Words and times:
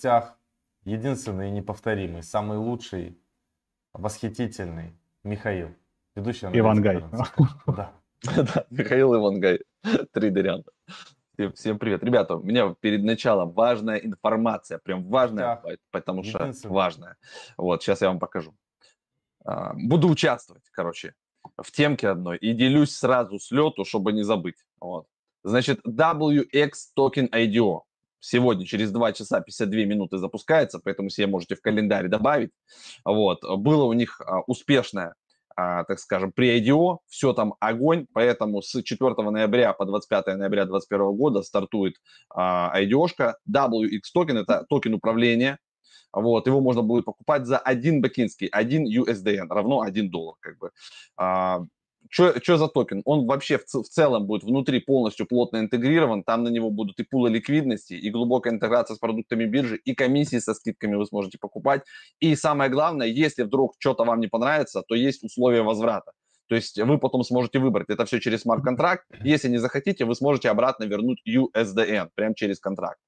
гостях 0.00 0.38
единственный 0.84 1.48
и 1.48 1.50
неповторимый, 1.50 2.22
самый 2.22 2.56
лучший, 2.56 3.18
восхитительный 3.92 4.94
Михаил, 5.24 5.74
ведущий 6.16 6.46
Ивангай. 6.46 7.04
Да. 7.66 7.92
Да, 8.22 8.66
Михаил 8.70 9.14
Ивангай, 9.14 9.60
трейдерян. 10.12 10.64
Всем, 11.34 11.52
всем 11.52 11.78
привет. 11.78 12.02
Ребята, 12.02 12.36
у 12.36 12.42
меня 12.42 12.74
перед 12.80 13.02
началом 13.02 13.52
важная 13.52 13.98
информация, 13.98 14.78
прям 14.78 15.04
важная, 15.04 15.60
да. 15.62 15.76
потому 15.90 16.22
что 16.22 16.50
важная. 16.64 17.16
Вот, 17.58 17.82
сейчас 17.82 18.00
я 18.00 18.08
вам 18.08 18.18
покажу. 18.18 18.54
А, 19.44 19.74
буду 19.74 20.08
участвовать, 20.08 20.64
короче, 20.72 21.14
в 21.58 21.70
темке 21.72 22.08
одной 22.08 22.38
и 22.38 22.54
делюсь 22.54 22.96
сразу 22.96 23.38
с 23.38 23.50
лету, 23.50 23.84
чтобы 23.84 24.12
не 24.12 24.22
забыть. 24.22 24.64
Вот. 24.80 25.06
Значит, 25.44 25.80
WX 25.86 26.70
Token 26.96 27.28
IDO 27.30 27.82
сегодня 28.20 28.66
через 28.66 28.90
2 28.92 29.12
часа 29.12 29.40
52 29.40 29.84
минуты 29.84 30.18
запускается, 30.18 30.80
поэтому 30.82 31.10
себе 31.10 31.26
можете 31.26 31.56
в 31.56 31.62
календарь 31.62 32.08
добавить. 32.08 32.50
Вот. 33.04 33.40
Было 33.58 33.84
у 33.84 33.92
них 33.92 34.20
а, 34.20 34.40
успешное 34.46 35.14
а, 35.56 35.84
так 35.84 35.98
скажем, 35.98 36.32
pre-IDO, 36.32 36.98
все 37.06 37.32
там 37.32 37.54
огонь, 37.60 38.06
поэтому 38.12 38.62
с 38.62 38.82
4 38.82 39.14
ноября 39.30 39.72
по 39.72 39.84
25 39.84 40.26
ноября 40.38 40.64
2021 40.64 41.16
года 41.16 41.42
стартует 41.42 41.96
а, 42.30 42.72
IDO 42.80 42.98
-шка. 42.98 43.34
WX 43.50 44.00
токен– 44.14 44.36
это 44.38 44.64
токен 44.68 44.94
управления, 44.94 45.58
вот, 46.12 46.46
его 46.46 46.60
можно 46.60 46.82
будет 46.82 47.04
покупать 47.04 47.46
за 47.46 47.58
один 47.58 48.00
бакинский, 48.00 48.48
один 48.48 48.86
USDN, 48.86 49.46
равно 49.48 49.82
1 49.82 50.10
доллар, 50.10 50.36
как 50.40 50.58
бы. 50.58 50.70
Что 52.10 52.56
за 52.56 52.66
токен? 52.66 53.02
Он 53.04 53.26
вообще 53.26 53.56
в, 53.56 53.64
в 53.64 53.88
целом 53.88 54.26
будет 54.26 54.42
внутри 54.42 54.80
полностью 54.80 55.26
плотно 55.26 55.58
интегрирован, 55.58 56.24
там 56.24 56.42
на 56.42 56.48
него 56.48 56.70
будут 56.70 56.98
и 56.98 57.04
пулы 57.04 57.30
ликвидности, 57.30 57.94
и 57.94 58.10
глубокая 58.10 58.52
интеграция 58.52 58.96
с 58.96 58.98
продуктами 58.98 59.44
биржи, 59.44 59.76
и 59.76 59.94
комиссии 59.94 60.40
со 60.40 60.54
скидками 60.54 60.96
вы 60.96 61.06
сможете 61.06 61.38
покупать. 61.38 61.82
И 62.18 62.34
самое 62.34 62.68
главное, 62.68 63.06
если 63.06 63.44
вдруг 63.44 63.76
что-то 63.78 64.04
вам 64.04 64.18
не 64.18 64.26
понравится, 64.26 64.82
то 64.82 64.96
есть 64.96 65.22
условия 65.22 65.62
возврата. 65.62 66.10
То 66.48 66.56
есть 66.56 66.80
вы 66.80 66.98
потом 66.98 67.22
сможете 67.22 67.60
выбрать 67.60 67.88
это 67.90 68.04
все 68.06 68.18
через 68.18 68.40
смарт-контракт. 68.40 69.06
Если 69.22 69.48
не 69.48 69.58
захотите, 69.58 70.04
вы 70.04 70.16
сможете 70.16 70.50
обратно 70.50 70.82
вернуть 70.82 71.22
USDN 71.24 72.10
прямо 72.16 72.34
через 72.34 72.58
контракт. 72.58 72.98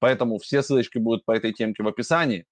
Поэтому 0.00 0.38
все 0.38 0.62
ссылочки 0.62 0.98
будут 0.98 1.24
по 1.24 1.32
этой 1.32 1.54
темке 1.54 1.82
в 1.82 1.88
описании. 1.88 2.44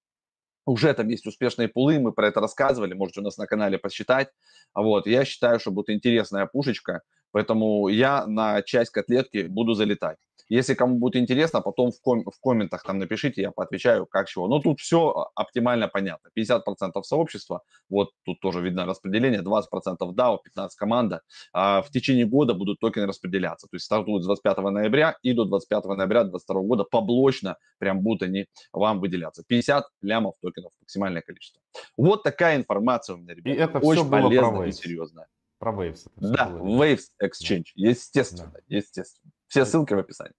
Уже 0.69 0.93
там 0.93 1.07
есть 1.07 1.25
успешные 1.25 1.67
пулы, 1.67 1.99
мы 1.99 2.11
про 2.11 2.27
это 2.27 2.39
рассказывали, 2.41 2.93
можете 2.93 3.21
у 3.21 3.23
нас 3.23 3.37
на 3.37 3.47
канале 3.47 3.79
почитать. 3.79 4.29
Вот, 4.75 5.07
я 5.07 5.25
считаю, 5.25 5.59
что 5.59 5.71
будет 5.71 5.89
интересная 5.89 6.45
пушечка, 6.45 7.01
поэтому 7.31 7.87
я 7.87 8.27
на 8.27 8.61
часть 8.61 8.91
котлетки 8.91 9.47
буду 9.47 9.73
залетать. 9.73 10.17
Если 10.49 10.73
кому 10.73 10.97
будет 10.97 11.15
интересно, 11.15 11.61
потом 11.61 11.91
в, 11.91 12.01
ком- 12.01 12.25
в 12.25 12.39
комментах 12.41 12.83
там 12.83 12.97
напишите, 12.97 13.41
я 13.41 13.51
поотвечаю, 13.51 14.07
как 14.07 14.27
чего. 14.27 14.47
Но 14.47 14.59
тут 14.59 14.79
все 14.79 15.11
а, 15.11 15.29
оптимально 15.35 15.87
понятно. 15.87 16.29
50% 16.37 17.03
сообщества, 17.03 17.61
вот 17.87 18.09
тут 18.25 18.39
тоже 18.39 18.61
видно 18.61 18.85
распределение, 18.85 19.41
20% 19.41 19.63
DAO, 19.99 20.37
15% 20.57 20.69
команда. 20.75 21.21
А 21.53 21.81
в 21.83 21.91
течение 21.91 22.25
года 22.25 22.55
будут 22.55 22.79
токены 22.79 23.05
распределяться. 23.05 23.67
То 23.67 23.75
есть 23.75 23.85
стартуют 23.85 24.23
с 24.23 24.25
25 24.25 24.57
ноября 24.57 25.17
и 25.21 25.33
до 25.33 25.45
25 25.45 25.85
ноября 25.85 26.23
2022 26.23 26.61
года 26.61 26.83
поблочно 26.83 27.57
прям 27.77 28.01
будут 28.01 28.23
они 28.23 28.47
вам 28.73 28.99
выделяться. 28.99 29.43
50 29.47 29.85
лямов 30.01 30.35
токенов 30.41 30.71
максимальное 30.81 31.21
количество. 31.21 31.61
Вот 31.95 32.23
такая 32.23 32.57
информация 32.57 33.15
у 33.15 33.19
меня, 33.19 33.35
ребята. 33.35 33.57
И 33.57 33.61
это 33.61 33.79
Очень 33.79 34.09
полезная 34.09 34.67
и 34.67 34.71
серьезная. 34.71 35.27
Про 35.59 35.73
Waves. 35.73 36.07
Да, 36.15 36.49
Waves 36.49 37.09
Exchange, 37.21 37.65
естественно, 37.75 38.51
да. 38.53 38.59
естественно. 38.67 39.31
Все 39.49 39.65
ссылки 39.65 39.93
в 39.93 39.99
описании. 39.99 40.35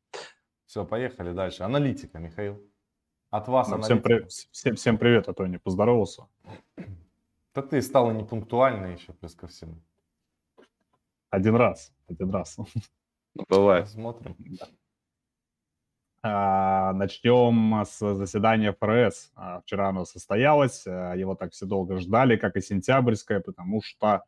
Все, 0.67 0.87
поехали 0.87 1.33
дальше. 1.33 1.65
Аналитика, 1.65 2.19
Михаил. 2.21 2.63
От 3.31 3.49
вас 3.49 3.69
ну, 3.69 3.83
всем, 3.83 4.01
при... 4.01 4.25
всем, 4.29 4.77
всем 4.77 4.99
привет, 4.99 5.29
а 5.29 5.35
то 5.35 5.47
не 5.47 5.59
поздоровался. 5.59 6.29
Да 7.53 7.63
ты 7.63 7.83
стал 7.83 8.13
непунктуальный 8.13 8.95
еще, 8.95 9.13
плюс 9.13 9.35
ко 9.35 9.49
всему. 9.49 9.83
Один 11.29 11.57
раз, 11.57 11.93
один 12.09 12.31
раз. 12.31 12.57
Ну, 13.33 13.45
бывает. 13.49 13.89
Смотрим. 13.89 14.37
Да. 14.39 14.69
А, 16.23 16.93
начнем 16.93 17.85
с 17.85 18.15
заседания 18.15 18.73
ФРС. 18.73 19.33
А, 19.35 19.61
вчера 19.61 19.89
оно 19.89 20.05
состоялось, 20.05 20.85
а, 20.87 21.15
его 21.15 21.35
так 21.35 21.53
все 21.53 21.67
долго 21.67 21.99
ждали, 21.99 22.37
как 22.37 22.57
и 22.57 22.61
сентябрьское, 22.61 23.41
потому 23.41 23.83
что 23.83 24.25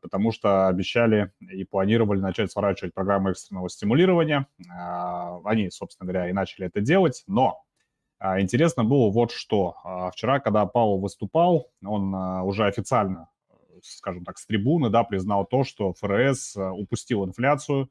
потому 0.00 0.32
что 0.32 0.68
обещали 0.68 1.32
и 1.40 1.64
планировали 1.64 2.20
начать 2.20 2.50
сворачивать 2.50 2.94
программу 2.94 3.30
экстренного 3.30 3.68
стимулирования. 3.68 4.46
А, 4.70 5.40
они, 5.44 5.70
собственно 5.70 6.10
говоря, 6.10 6.28
и 6.28 6.32
начали 6.32 6.66
это 6.66 6.80
делать, 6.80 7.24
но 7.26 7.62
а, 8.18 8.40
интересно 8.40 8.84
было 8.84 9.10
вот 9.10 9.32
что. 9.32 9.76
Вчера, 10.12 10.40
когда 10.40 10.66
Паул 10.66 11.00
выступал, 11.00 11.70
он 11.84 12.14
уже 12.14 12.66
официально, 12.66 13.28
скажем 13.82 14.24
так, 14.24 14.38
с 14.38 14.46
трибуны, 14.46 14.90
да, 14.90 15.04
признал 15.04 15.46
то, 15.46 15.64
что 15.64 15.92
ФРС 15.94 16.56
упустил 16.56 17.24
инфляцию, 17.24 17.90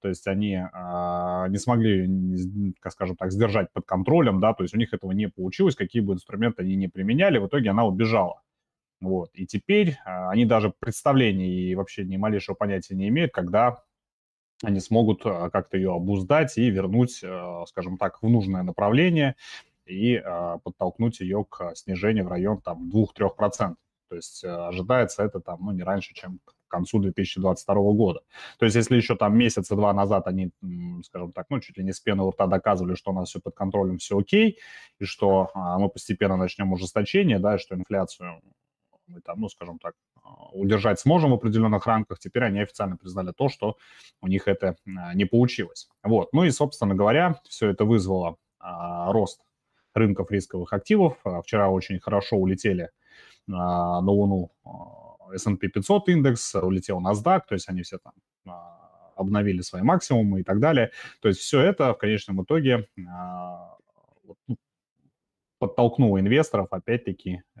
то 0.00 0.08
есть 0.08 0.26
они 0.26 0.52
не 0.52 1.58
смогли, 1.58 2.74
как 2.80 2.92
скажем 2.92 3.16
так, 3.16 3.32
сдержать 3.32 3.70
под 3.72 3.84
контролем, 3.84 4.40
да, 4.40 4.54
то 4.54 4.62
есть 4.62 4.74
у 4.74 4.78
них 4.78 4.94
этого 4.94 5.12
не 5.12 5.28
получилось, 5.28 5.76
какие 5.76 6.02
бы 6.02 6.14
инструменты 6.14 6.62
они 6.62 6.76
не 6.76 6.88
применяли, 6.88 7.38
в 7.38 7.46
итоге 7.46 7.70
она 7.70 7.84
убежала. 7.84 8.42
Вот. 9.00 9.30
И 9.32 9.46
теперь 9.46 9.96
а, 10.04 10.30
они 10.30 10.44
даже 10.44 10.72
представления 10.78 11.48
и 11.48 11.74
вообще 11.74 12.04
ни 12.04 12.16
малейшего 12.16 12.54
понятия 12.54 12.94
не 12.94 13.08
имеют, 13.08 13.32
когда 13.32 13.82
они 14.62 14.78
смогут 14.80 15.22
а, 15.24 15.48
как-то 15.48 15.78
ее 15.78 15.94
обуздать 15.94 16.58
и 16.58 16.68
вернуть, 16.68 17.22
а, 17.24 17.64
скажем 17.66 17.96
так, 17.96 18.22
в 18.22 18.28
нужное 18.28 18.62
направление 18.62 19.36
и 19.86 20.22
подтолкнуть 20.62 21.18
ее 21.18 21.44
к 21.48 21.74
снижению 21.74 22.24
в 22.24 22.28
район 22.28 22.60
там 22.60 22.88
2-3%. 22.94 23.74
То 24.08 24.16
есть 24.16 24.44
ожидается 24.44 25.24
это 25.24 25.40
там, 25.40 25.58
ну, 25.62 25.72
не 25.72 25.82
раньше, 25.82 26.14
чем 26.14 26.38
к 26.44 26.54
концу 26.68 27.00
2022 27.00 27.74
года. 27.94 28.20
То 28.60 28.66
есть 28.66 28.76
если 28.76 28.94
еще 28.94 29.16
там 29.16 29.36
месяца 29.36 29.74
два 29.74 29.92
назад 29.92 30.28
они, 30.28 30.52
скажем 31.04 31.32
так, 31.32 31.46
ну, 31.50 31.58
чуть 31.58 31.76
ли 31.76 31.82
не 31.82 31.92
с 31.92 31.98
пены 31.98 32.22
у 32.22 32.30
рта 32.30 32.46
доказывали, 32.46 32.94
что 32.94 33.10
у 33.10 33.14
нас 33.14 33.30
все 33.30 33.40
под 33.40 33.56
контролем, 33.56 33.98
все 33.98 34.16
окей, 34.16 34.60
и 35.00 35.04
что 35.04 35.50
мы 35.54 35.88
постепенно 35.88 36.36
начнем 36.36 36.72
ужесточение, 36.72 37.40
да, 37.40 37.56
и 37.56 37.58
что 37.58 37.74
инфляцию 37.74 38.40
мы 39.10 39.20
там, 39.20 39.40
ну, 39.40 39.48
скажем 39.48 39.78
так, 39.78 39.94
а, 40.22 40.50
удержать 40.52 41.00
сможем 41.00 41.30
в 41.30 41.34
определенных 41.34 41.86
рамках. 41.86 42.18
Теперь 42.18 42.44
они 42.44 42.60
официально 42.60 42.96
признали 42.96 43.32
то, 43.32 43.48
что 43.48 43.76
у 44.20 44.28
них 44.28 44.48
это 44.48 44.76
а, 44.86 45.14
не 45.14 45.24
получилось. 45.24 45.88
Вот. 46.02 46.32
Ну 46.32 46.44
и, 46.44 46.50
собственно 46.50 46.94
говоря, 46.94 47.40
все 47.48 47.68
это 47.68 47.84
вызвало 47.84 48.36
а, 48.58 49.12
рост 49.12 49.40
рынков 49.94 50.30
рисковых 50.30 50.72
активов. 50.72 51.18
Вчера 51.42 51.68
очень 51.68 51.98
хорошо 51.98 52.36
улетели 52.36 52.90
на 53.46 53.98
Луну 53.98 54.52
S&P 55.34 55.68
500 55.68 56.08
индекс, 56.10 56.54
улетел 56.54 57.00
NASDAQ, 57.00 57.42
то 57.48 57.54
есть 57.54 57.68
они 57.68 57.82
все 57.82 57.98
там 57.98 58.12
обновили 59.16 59.60
свои 59.60 59.82
максимумы 59.82 60.40
и 60.40 60.42
так 60.44 60.60
далее. 60.60 60.92
То 61.20 61.28
есть 61.28 61.40
все 61.40 61.60
это 61.60 61.92
в 61.92 61.98
конечном 61.98 62.42
итоге 62.44 62.88
ну, 62.96 64.56
подтолкнуло 65.60 66.18
инвесторов 66.18 66.68
опять-таки 66.70 67.42
э, 67.56 67.60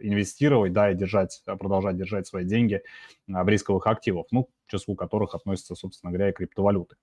инвестировать, 0.00 0.72
да, 0.72 0.92
и 0.92 0.94
держать, 0.94 1.42
продолжать 1.44 1.96
держать 1.96 2.26
свои 2.26 2.44
деньги 2.44 2.74
э, 2.74 2.80
в 3.26 3.48
рисковых 3.48 3.86
активах, 3.86 4.26
ну, 4.30 4.44
к 4.44 4.50
числу 4.70 4.94
которых 4.94 5.34
относятся, 5.34 5.74
собственно 5.74 6.12
говоря, 6.12 6.28
и 6.28 6.32
криптовалюты. 6.32 6.96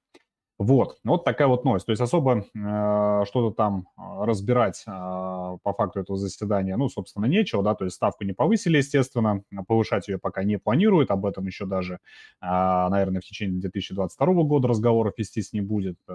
Вот, 0.59 0.97
вот 1.05 1.23
такая 1.23 1.47
вот 1.47 1.63
новость. 1.63 1.85
То 1.85 1.93
есть 1.93 2.01
особо 2.01 2.39
э, 2.39 3.23
что-то 3.25 3.51
там 3.51 3.87
э, 3.97 4.01
разбирать 4.25 4.83
э, 4.85 4.91
по 4.91 5.73
факту 5.73 6.01
этого 6.01 6.17
заседания, 6.17 6.75
ну, 6.75 6.89
собственно, 6.89 7.27
нечего, 7.27 7.63
да, 7.63 7.75
то 7.75 7.85
есть 7.85 7.95
ставку 7.95 8.25
не 8.25 8.33
повысили, 8.33 8.75
естественно, 8.75 9.41
повышать 9.69 10.09
ее 10.09 10.17
пока 10.17 10.43
не 10.43 10.57
планируют, 10.57 11.11
об 11.11 11.25
этом 11.25 11.45
еще 11.45 11.65
даже, 11.65 11.93
э, 11.93 11.97
наверное, 12.41 13.21
в 13.21 13.23
течение 13.23 13.61
2022 13.61 14.43
года 14.43 14.67
разговоров 14.67 15.13
вестись 15.15 15.53
не 15.53 15.61
будет, 15.61 15.97
э, 16.09 16.13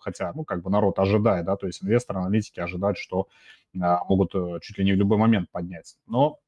хотя, 0.00 0.32
ну, 0.34 0.44
как 0.44 0.62
бы 0.62 0.70
народ 0.70 0.98
ожидает, 0.98 1.44
да, 1.44 1.56
то 1.56 1.66
есть 1.66 1.84
инвесторы, 1.84 2.20
аналитики 2.20 2.60
ожидают, 2.60 2.96
что 2.96 3.28
э, 3.74 3.78
могут 4.08 4.34
э, 4.34 4.58
чуть 4.62 4.78
ли 4.78 4.86
не 4.86 4.92
в 4.92 4.96
любой 4.96 5.18
момент 5.18 5.50
поднять. 5.50 5.96
Но 6.06 6.38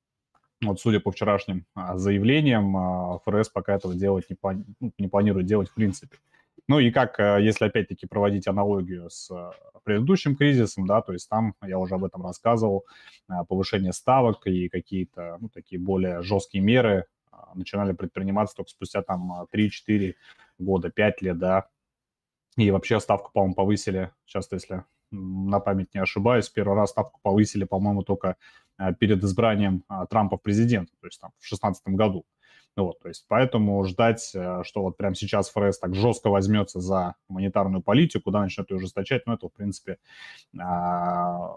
вот 0.62 0.80
судя 0.80 0.98
по 0.98 1.10
вчерашним 1.10 1.66
заявлениям, 1.74 3.18
ФРС 3.26 3.50
пока 3.50 3.74
этого 3.74 3.94
делать 3.94 4.24
не, 4.30 4.36
плани- 4.36 4.64
ну, 4.80 4.92
не 4.96 5.08
планирует 5.08 5.44
делать 5.44 5.68
в 5.68 5.74
принципе. 5.74 6.16
Ну 6.66 6.78
и 6.78 6.90
как, 6.90 7.20
э, 7.20 7.42
если 7.42 7.66
опять-таки 7.66 8.06
проводить 8.06 8.48
аналогию 8.48 9.10
с 9.10 9.30
э, 9.30 9.50
предыдущим 9.84 10.34
кризисом, 10.34 10.86
да, 10.86 11.02
то 11.02 11.12
есть 11.12 11.28
там, 11.28 11.54
я 11.62 11.78
уже 11.78 11.94
об 11.96 12.04
этом 12.04 12.22
рассказывал, 12.22 12.86
э, 13.28 13.34
повышение 13.48 13.92
ставок 13.92 14.46
и 14.46 14.68
какие-то, 14.70 15.36
ну, 15.40 15.48
такие 15.50 15.78
более 15.80 16.22
жесткие 16.22 16.64
меры 16.64 17.06
начинали 17.54 17.92
предприниматься 17.92 18.56
только 18.56 18.70
спустя 18.70 19.02
там 19.02 19.46
3-4 19.52 20.14
года, 20.58 20.90
5 20.90 21.22
лет, 21.22 21.38
да, 21.38 21.68
и 22.56 22.70
вообще 22.70 23.00
ставку, 23.00 23.30
по-моему, 23.32 23.54
повысили, 23.54 24.12
сейчас, 24.24 24.50
если 24.52 24.84
на 25.10 25.60
память 25.60 25.92
не 25.94 26.00
ошибаюсь, 26.00 26.48
первый 26.48 26.76
раз 26.76 26.90
ставку 26.90 27.20
повысили, 27.22 27.64
по-моему, 27.64 28.02
только 28.02 28.36
перед 28.98 29.22
избранием 29.22 29.84
Трампа 30.10 30.38
в 30.38 30.42
президент, 30.42 30.90
то 31.00 31.06
есть 31.06 31.20
там 31.20 31.30
в 31.30 31.42
2016 31.42 31.88
году. 31.88 32.24
Вот, 32.76 32.98
то 33.00 33.08
есть 33.08 33.24
поэтому 33.28 33.84
ждать, 33.84 34.32
э, 34.34 34.62
что 34.64 34.82
вот 34.82 34.96
прямо 34.96 35.14
сейчас 35.14 35.48
ФРС 35.50 35.78
так 35.78 35.94
жестко 35.94 36.28
возьмется 36.28 36.80
за 36.80 37.14
монетарную 37.28 37.82
политику, 37.82 38.32
да, 38.32 38.40
начнет 38.40 38.68
ее 38.70 38.78
ужесточать, 38.78 39.22
ну, 39.26 39.34
это, 39.34 39.48
в 39.48 39.52
принципе, 39.52 39.98
а, 40.58 41.56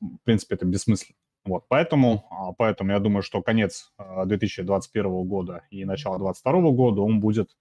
в 0.00 0.18
принципе, 0.24 0.56
это 0.56 0.66
бессмысленно. 0.66 1.16
Вот, 1.46 1.64
поэтому, 1.68 2.26
а, 2.30 2.52
поэтому 2.52 2.92
я 2.92 2.98
думаю, 2.98 3.22
что 3.22 3.40
конец 3.40 3.90
2021 3.98 5.06
а, 5.06 5.24
года 5.24 5.62
и 5.70 5.86
начало 5.86 6.18
2022 6.18 6.70
года 6.72 7.00
он 7.00 7.20
будет 7.20 7.56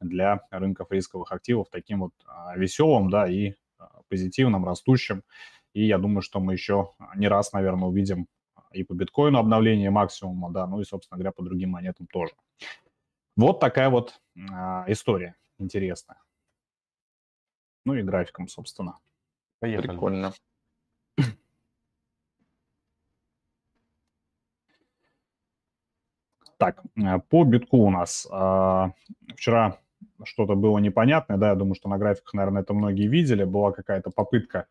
для 0.00 0.40
рынков 0.50 0.92
рисковых 0.92 1.32
активов 1.32 1.66
таким 1.70 2.00
вот 2.00 2.12
веселым, 2.54 3.10
да, 3.10 3.28
и 3.28 3.54
позитивным, 4.08 4.64
растущим. 4.64 5.22
И 5.72 5.84
я 5.86 5.98
думаю, 5.98 6.22
что 6.22 6.38
мы 6.38 6.52
еще 6.52 6.90
не 7.16 7.26
раз, 7.26 7.52
наверное, 7.52 7.88
увидим 7.88 8.28
и 8.74 8.84
по 8.84 8.94
биткоину 8.94 9.38
обновление 9.38 9.90
максимума, 9.90 10.50
да, 10.50 10.66
ну 10.66 10.80
и, 10.80 10.84
собственно 10.84 11.18
говоря, 11.18 11.32
по 11.32 11.42
другим 11.42 11.70
монетам 11.70 12.06
тоже. 12.06 12.34
Вот 13.36 13.60
такая 13.60 13.90
вот 13.90 14.20
а, 14.52 14.84
история 14.88 15.36
интересная. 15.58 16.20
Ну 17.84 17.94
и 17.94 18.02
графиком, 18.02 18.48
собственно. 18.48 18.98
Поехали. 19.60 19.88
Прикольно. 19.88 20.32
Так, 26.56 26.82
э, 26.96 27.18
по 27.18 27.44
битку 27.44 27.78
у 27.78 27.90
нас 27.90 28.26
э, 28.30 28.90
вчера 29.34 29.78
что-то 30.22 30.54
было 30.54 30.78
непонятное, 30.78 31.36
да, 31.36 31.48
я 31.48 31.54
думаю, 31.56 31.74
что 31.74 31.88
на 31.88 31.98
графиках, 31.98 32.32
наверное, 32.32 32.62
это 32.62 32.74
многие 32.74 33.08
видели, 33.08 33.44
была 33.44 33.72
какая-то 33.72 34.10
попытка, 34.10 34.66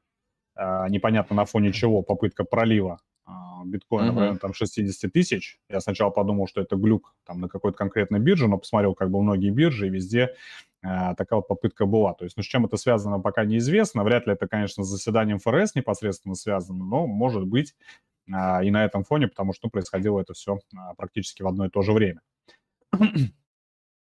э, 0.56 0.88
непонятно 0.90 1.36
на 1.36 1.46
фоне 1.46 1.74
чего, 1.74 2.02
попытка 2.02 2.46
пролива 2.46 3.02
а, 3.26 3.64
биткоина 3.66 4.12
uh-huh. 4.12 4.20
районе 4.20 4.40
там 4.40 4.54
60 4.54 5.12
тысяч. 5.12 5.60
Я 5.70 5.80
сначала 5.80 6.10
подумал, 6.10 6.48
что 6.48 6.62
это 6.62 6.76
глюк 6.76 7.16
там 7.26 7.40
на 7.40 7.48
какой-то 7.48 7.78
конкретной 7.78 8.20
бирже, 8.20 8.48
но 8.48 8.58
посмотрел 8.58 8.96
как 8.96 9.10
бы 9.12 9.22
многие 9.22 9.50
биржи, 9.50 9.88
и 9.88 9.90
везде 9.90 10.36
э, 10.82 11.16
такая 11.16 11.38
вот 11.38 11.48
попытка 11.48 11.86
была. 11.86 12.14
То 12.14 12.26
есть, 12.26 12.36
ну, 12.36 12.44
с 12.44 12.46
чем 12.46 12.66
это 12.66 12.76
связано, 12.76 13.20
пока 13.20 13.46
неизвестно. 13.46 14.04
Вряд 14.04 14.28
ли 14.28 14.34
это, 14.34 14.48
конечно, 14.48 14.84
с 14.84 14.88
заседанием 14.88 15.40
ФРС 15.40 15.76
непосредственно 15.76 16.36
связано, 16.36 16.84
но 16.84 17.08
может 17.08 17.46
быть 17.46 17.76
э, 18.28 18.66
и 18.66 18.72
на 18.72 18.84
этом 18.84 19.06
фоне, 19.06 19.30
потому 19.30 19.54
что 19.54 19.68
ну, 19.68 19.72
происходило 19.72 20.20
это 20.20 20.34
все 20.34 20.56
э, 20.56 20.78
практически 20.98 21.44
в 21.44 21.48
одно 21.48 21.66
и 21.66 21.70
то 21.70 21.82
же 21.82 21.94
время. 21.94 22.22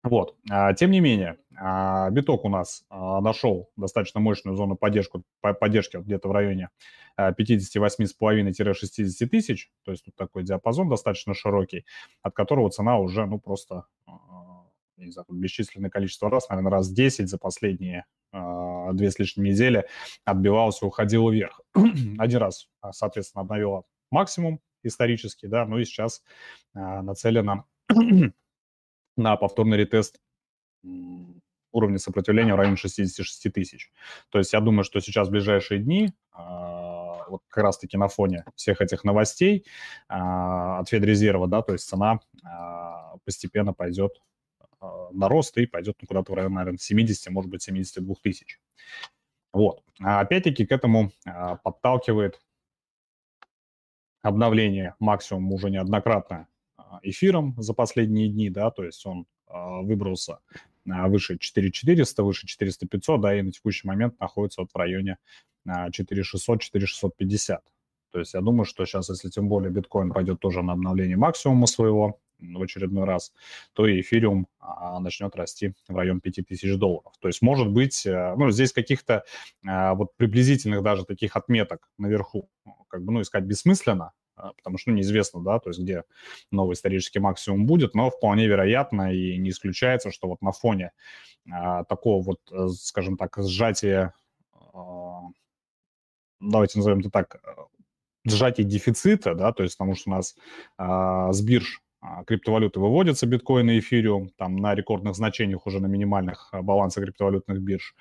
Вот. 0.03 0.37
А, 0.51 0.75
тем 0.75 0.91
не 0.91 1.01
менее, 1.01 1.39
а, 1.57 2.11
биток 2.11 2.45
у 2.45 2.49
нас 2.49 2.85
а, 2.91 3.21
нашел 3.21 3.71
достаточно 3.77 4.19
мощную 4.19 4.57
зону 4.57 4.75
поддержки, 4.77 5.23
поддержки 5.41 5.97
где-то 5.97 6.29
в 6.29 6.33
районе 6.33 6.71
58,5-60 7.19 9.27
тысяч, 9.27 9.71
то 9.85 9.93
есть 9.93 10.05
тут 10.05 10.17
такой 10.17 10.43
диапазон 10.43 10.89
достаточно 10.89 11.35
широкий, 11.35 11.85
от 12.23 12.35
которого 12.35 12.71
цена 12.71 12.99
уже, 12.99 13.27
ну, 13.27 13.39
просто, 13.39 13.85
не 14.97 15.11
знаю, 15.11 15.27
бесчисленное 15.29 15.91
количество 15.91 16.31
раз, 16.31 16.49
наверное, 16.49 16.73
раз 16.73 16.91
10 16.91 17.29
за 17.29 17.37
последние 17.37 18.07
две 18.33 19.11
с 19.11 19.19
лишним 19.19 19.45
недели 19.45 19.85
отбивалась 20.25 20.81
и 20.81 20.87
уходила 20.87 21.31
вверх. 21.31 21.61
Один 22.19 22.39
раз, 22.39 22.71
соответственно, 22.93 23.43
обновила 23.43 23.83
максимум 24.11 24.61
исторический, 24.83 25.49
да, 25.49 25.67
ну 25.67 25.77
и 25.79 25.85
сейчас 25.85 26.23
нацелена 26.73 27.65
на 29.17 29.37
повторный 29.37 29.77
ретест 29.77 30.21
уровня 31.73 31.99
сопротивления 31.99 32.55
в 32.55 32.59
районе 32.59 32.77
66 32.77 33.53
тысяч. 33.53 33.91
То 34.31 34.39
есть 34.39 34.53
я 34.53 34.61
думаю, 34.61 34.85
что 34.85 35.01
сейчас 35.01 35.29
в 35.29 35.31
ближайшие 35.31 35.81
дни, 35.81 36.13
а, 36.33 37.27
вот 37.29 37.43
как 37.49 37.65
раз-таки 37.65 37.97
на 37.97 38.09
фоне 38.09 38.45
всех 38.55 38.81
этих 38.81 39.05
новостей 39.05 39.65
а, 40.09 40.81
от 40.81 40.89
Федрезерва, 40.89 41.49
да, 41.49 41.63
то 41.63 41.73
есть 41.73 41.89
цена 41.89 42.21
а, 42.45 43.17
постепенно 43.25 43.73
пойдет 43.73 44.21
на 45.13 45.29
рост 45.29 45.57
и 45.59 45.67
пойдет 45.67 45.97
ну, 46.01 46.09
куда-то 46.09 46.33
в 46.33 46.35
районе, 46.35 46.57
наверное, 46.57 46.79
70, 46.79 47.31
может 47.31 47.49
быть, 47.51 47.63
72 47.63 48.15
тысяч. 48.21 48.61
Вот. 49.53 49.85
А 50.01 50.21
опять-таки 50.21 50.67
к 50.67 50.73
этому 50.73 51.13
подталкивает 51.63 52.41
обновление 54.23 54.97
максимум 54.99 55.53
уже 55.53 55.71
неоднократно 55.71 56.49
эфиром 57.03 57.55
за 57.59 57.75
последние 57.75 58.29
дни, 58.29 58.51
да, 58.51 58.71
то 58.71 58.85
есть 58.85 59.05
он 59.07 59.27
а, 59.47 59.83
выбрался 59.83 60.39
а, 60.91 61.09
выше 61.09 61.39
4400, 61.39 62.23
выше 62.23 62.47
4500, 62.47 63.21
да, 63.21 63.39
и 63.39 63.43
на 63.43 63.53
текущий 63.53 63.87
момент 63.87 64.19
находится 64.21 64.63
вот 64.63 64.71
в 64.73 64.77
районе 64.77 65.19
4600-4650. 65.67 67.59
То 68.11 68.19
есть 68.19 68.35
я 68.35 68.41
думаю, 68.41 68.65
что 68.65 68.85
сейчас, 68.85 69.09
если 69.09 69.31
тем 69.31 69.49
более 69.49 69.71
биткоин 69.71 70.13
пойдет 70.13 70.41
тоже 70.41 70.63
на 70.63 70.73
обновление 70.73 71.17
максимума 71.17 71.67
своего 71.67 72.19
в 72.39 72.61
очередной 72.61 73.05
раз, 73.05 73.33
то 73.73 73.87
и 73.87 74.01
эфириум 74.01 74.49
начнет 74.99 75.35
расти 75.37 75.75
в 75.89 75.95
район 75.95 76.21
5000 76.21 76.77
долларов. 76.77 77.13
То 77.21 77.29
есть, 77.29 77.41
может 77.41 77.71
быть, 77.71 78.05
э, 78.05 78.35
ну, 78.37 78.51
здесь 78.51 78.73
каких-то 78.73 79.25
вот 79.63 80.09
приблизительных 80.17 80.83
даже 80.83 81.05
таких 81.05 81.37
отметок 81.37 81.89
наверху, 81.99 82.51
как 82.89 83.05
бы, 83.05 83.13
ну, 83.13 83.23
искать 83.23 83.45
бессмысленно, 83.45 84.07
а, 84.07 84.22
потому 84.35 84.79
что 84.79 84.91
ну, 84.91 84.97
неизвестно, 84.97 85.43
да, 85.43 85.59
то 85.59 85.71
есть 85.71 85.81
где 85.81 86.05
новый 86.51 86.75
исторический 86.75 87.19
максимум 87.19 87.67
будет, 87.67 87.95
но 87.95 88.11
вполне 88.11 88.47
вероятно 88.47 89.13
и 89.13 89.37
не 89.39 89.51
исключается, 89.51 90.11
что 90.11 90.29
вот 90.29 90.43
на 90.43 90.53
фоне 90.53 90.93
а, 91.51 91.85
такого 91.85 92.23
вот, 92.23 92.41
э, 92.51 92.69
скажем 92.69 93.17
так, 93.17 93.37
сжатия, 93.39 94.15
а, 94.55 95.23
давайте 96.41 96.79
назовем 96.79 97.01
это 97.01 97.11
так, 97.11 97.37
э, 97.37 97.51
сжатия 98.25 98.65
дефицита, 98.65 99.35
да, 99.35 99.53
то 99.53 99.63
есть 99.63 99.77
потому 99.77 99.95
что 99.95 100.11
у 100.11 100.15
нас 100.15 100.37
а, 100.79 101.33
с 101.33 101.41
бирж 101.43 101.83
а, 102.01 102.25
криптовалюты 102.25 102.81
выводятся, 102.81 103.27
биткоин 103.27 103.71
и 103.71 103.79
эфириум, 103.79 104.31
там 104.31 104.57
на 104.57 104.75
рекордных 104.75 105.15
значениях 105.15 105.67
уже 105.67 105.81
на 105.81 105.87
минимальных 105.87 106.49
а, 106.53 106.63
балансах 106.63 107.05
криптовалютных 107.05 107.61
бирж, 107.61 107.95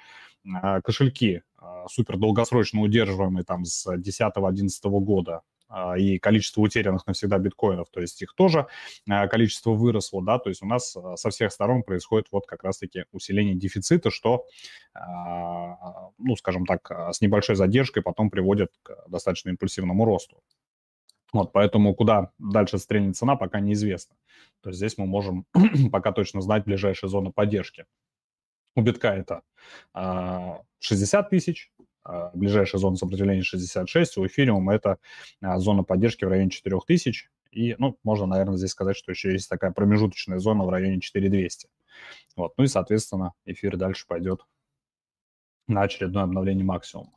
кошельки 0.84 1.44
супер 1.88 2.18
долгосрочно 2.18 2.82
удерживаемые 2.82 3.44
там 3.44 3.66
с 3.66 3.88
10-11 3.88 4.70
года, 5.00 5.36
а, 5.38 5.42
и 5.98 6.20
количество 6.20 6.62
утерянных 6.62 7.08
навсегда 7.08 7.38
биткоинов, 7.38 7.90
то 7.90 8.02
есть 8.02 8.22
их 8.22 8.34
тоже 8.36 8.68
а, 9.10 9.28
количество 9.28 9.72
выросло, 9.72 10.24
да, 10.24 10.40
то 10.40 10.50
есть 10.50 10.62
у 10.62 10.66
нас 10.66 10.96
а, 10.96 11.16
со 11.18 11.30
всех 11.30 11.52
сторон 11.52 11.84
происходит 11.84 12.28
вот 12.32 12.46
как 12.46 12.64
раз-таки 12.64 13.06
усиление 13.12 13.56
дефицита, 13.56 14.12
что, 14.12 14.46
ну, 14.94 16.36
скажем 16.38 16.66
так, 16.66 16.92
с 17.12 17.22
небольшой 17.22 17.56
задержкой 17.56 18.04
потом 18.04 18.30
приводит 18.30 18.72
к 18.84 18.96
достаточно 19.08 19.50
импульсивному 19.50 20.06
росту. 20.06 20.42
Вот, 21.34 21.54
поэтому 21.54 21.96
куда 21.96 22.32
дальше 22.40 22.78
стрельнет 22.78 23.16
цена, 23.16 23.36
пока 23.36 23.60
неизвестно. 23.62 24.16
То 24.62 24.70
есть 24.70 24.78
здесь 24.78 24.98
мы 24.98 25.06
можем 25.06 25.46
пока 25.92 26.12
точно 26.12 26.42
знать 26.42 26.66
ближайшие 26.66 27.10
зоны 27.10 27.32
поддержки. 27.32 27.86
У 28.76 28.82
битка 28.82 29.10
это 29.10 29.42
60 30.80 31.30
тысяч, 31.30 31.72
а, 31.78 31.81
ближайшая 32.34 32.80
зона 32.80 32.96
сопротивления 32.96 33.44
66, 33.44 34.18
у 34.18 34.26
эфириума 34.26 34.74
это 34.74 34.98
а, 35.42 35.60
зона 35.60 35.84
поддержки 35.84 36.26
в 36.26 36.30
районе 36.30 36.50
4000, 36.50 37.30
и, 37.52 37.76
ну, 37.78 37.98
можно, 38.04 38.26
наверное, 38.26 38.58
здесь 38.58 38.72
сказать, 38.72 38.96
что 38.96 39.12
еще 39.12 39.32
есть 39.34 39.50
такая 39.50 39.72
промежуточная 39.72 40.40
зона 40.40 40.64
в 40.64 40.70
районе 40.70 41.02
4200. 41.02 41.68
Вот, 42.36 42.54
ну 42.58 42.64
и, 42.64 42.68
соответственно, 42.68 43.34
эфир 43.46 43.78
дальше 43.78 44.06
пойдет 44.08 44.42
на 45.68 45.82
очередное 45.84 46.24
обновление 46.24 46.66
максимума. 46.66 47.12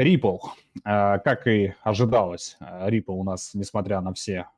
Ripple, 0.00 0.38
а, 0.84 1.18
как 1.18 1.46
и 1.48 1.74
ожидалось, 1.82 2.56
Ripple 2.60 3.14
у 3.14 3.24
нас, 3.24 3.54
несмотря 3.54 4.00
на 4.00 4.14
все 4.14 4.48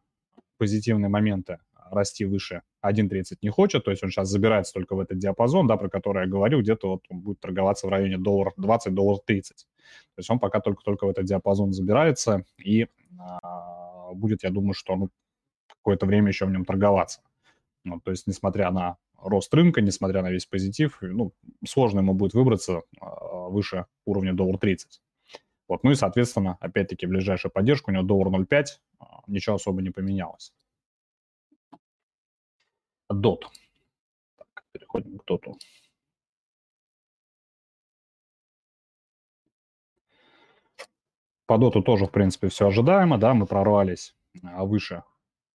позитивные 0.58 1.08
моменты, 1.08 1.58
расти 1.90 2.26
выше 2.26 2.62
1.30 2.84 3.38
не 3.42 3.50
хочет, 3.50 3.84
то 3.84 3.90
есть 3.90 4.02
он 4.02 4.10
сейчас 4.10 4.28
забирается 4.28 4.72
только 4.72 4.94
в 4.94 5.00
этот 5.00 5.18
диапазон, 5.18 5.66
да, 5.66 5.76
про 5.76 5.88
который 5.88 6.24
я 6.24 6.28
говорил, 6.28 6.60
где-то 6.60 6.88
вот 6.88 7.04
он 7.08 7.20
будет 7.20 7.40
торговаться 7.40 7.86
в 7.86 7.90
районе 7.90 8.18
доллар 8.18 8.52
20, 8.56 8.94
доллар 8.94 9.18
30. 9.24 9.56
То 9.56 10.18
есть 10.18 10.30
он 10.30 10.38
пока 10.38 10.60
только-только 10.60 11.06
в 11.06 11.10
этот 11.10 11.24
диапазон 11.24 11.72
забирается, 11.72 12.44
и 12.58 12.86
а, 13.18 14.12
будет, 14.12 14.42
я 14.42 14.50
думаю, 14.50 14.74
что 14.74 14.96
ну, 14.96 15.10
какое-то 15.68 16.06
время 16.06 16.28
еще 16.28 16.46
в 16.46 16.50
нем 16.50 16.64
торговаться. 16.64 17.20
Вот, 17.84 18.04
то 18.04 18.10
есть, 18.10 18.26
несмотря 18.26 18.70
на 18.70 18.96
рост 19.16 19.52
рынка, 19.54 19.80
несмотря 19.80 20.22
на 20.22 20.30
весь 20.30 20.46
позитив, 20.46 20.98
ну, 21.00 21.32
сложно 21.66 22.00
ему 22.00 22.14
будет 22.14 22.34
выбраться 22.34 22.82
а, 23.00 23.48
выше 23.48 23.86
уровня 24.04 24.32
доллар 24.34 24.58
30. 24.58 25.00
Вот, 25.68 25.84
ну 25.84 25.92
и, 25.92 25.94
соответственно, 25.94 26.56
опять-таки, 26.60 27.06
ближайшая 27.06 27.50
поддержка 27.50 27.90
у 27.90 27.92
него 27.92 28.02
доллар 28.02 28.28
0,5, 28.28 28.64
а, 28.98 29.22
ничего 29.26 29.56
особо 29.56 29.82
не 29.82 29.90
поменялось. 29.90 30.52
DOT. 33.12 33.42
Так, 34.36 34.64
переходим 34.72 35.18
к 35.18 35.24
DOT. 35.28 35.54
По 41.46 41.58
доту 41.58 41.82
тоже, 41.82 42.06
в 42.06 42.12
принципе, 42.12 42.48
все 42.48 42.68
ожидаемо, 42.68 43.18
да, 43.18 43.34
мы 43.34 43.44
прорвались 43.44 44.14
а, 44.44 44.64
выше 44.64 45.02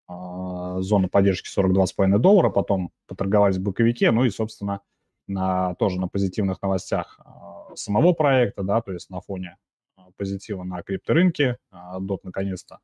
э, 0.10 0.78
зоны 0.80 1.08
поддержки 1.08 1.48
42,5 1.48 2.18
доллара, 2.18 2.50
потом 2.50 2.92
поторговались 3.08 3.56
в 3.56 3.64
боковике, 3.64 4.12
ну 4.12 4.26
и, 4.26 4.30
собственно, 4.30 4.82
на, 5.28 5.76
тоже 5.76 6.00
на 6.00 6.10
позитивных 6.10 6.62
новостях 6.62 7.18
э, 7.24 7.76
самого 7.76 8.12
проекта, 8.12 8.64
да, 8.64 8.82
то 8.82 8.92
есть 8.92 9.10
на 9.10 9.22
фоне 9.22 9.58
позитива 10.16 10.64
на 10.64 10.82
крипторынке. 10.82 11.58
DOT 11.74 12.20
наконец-то 12.24 12.80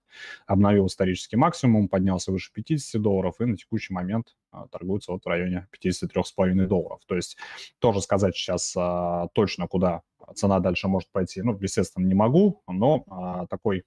обновил 0.46 0.88
исторический 0.88 1.38
максимум, 1.38 1.88
поднялся 1.88 2.32
выше 2.32 2.52
50 2.54 3.02
долларов 3.02 3.40
и 3.40 3.46
на 3.46 3.58
текущий 3.58 3.94
момент 3.94 4.36
торгуется 4.72 5.12
вот 5.12 5.24
в 5.24 5.28
районе 5.28 5.68
53,5 5.74 6.68
долларов. 6.68 7.02
То 7.06 7.16
есть 7.16 7.38
тоже 7.80 8.02
сказать 8.02 8.36
сейчас 8.36 8.76
точно, 9.34 9.68
куда 9.68 10.02
цена 10.36 10.60
дальше 10.60 10.88
может 10.88 11.10
пойти, 11.12 11.42
ну, 11.42 11.58
естественно, 11.60 12.06
не 12.06 12.16
могу, 12.16 12.62
но 12.68 13.48
такой 13.50 13.84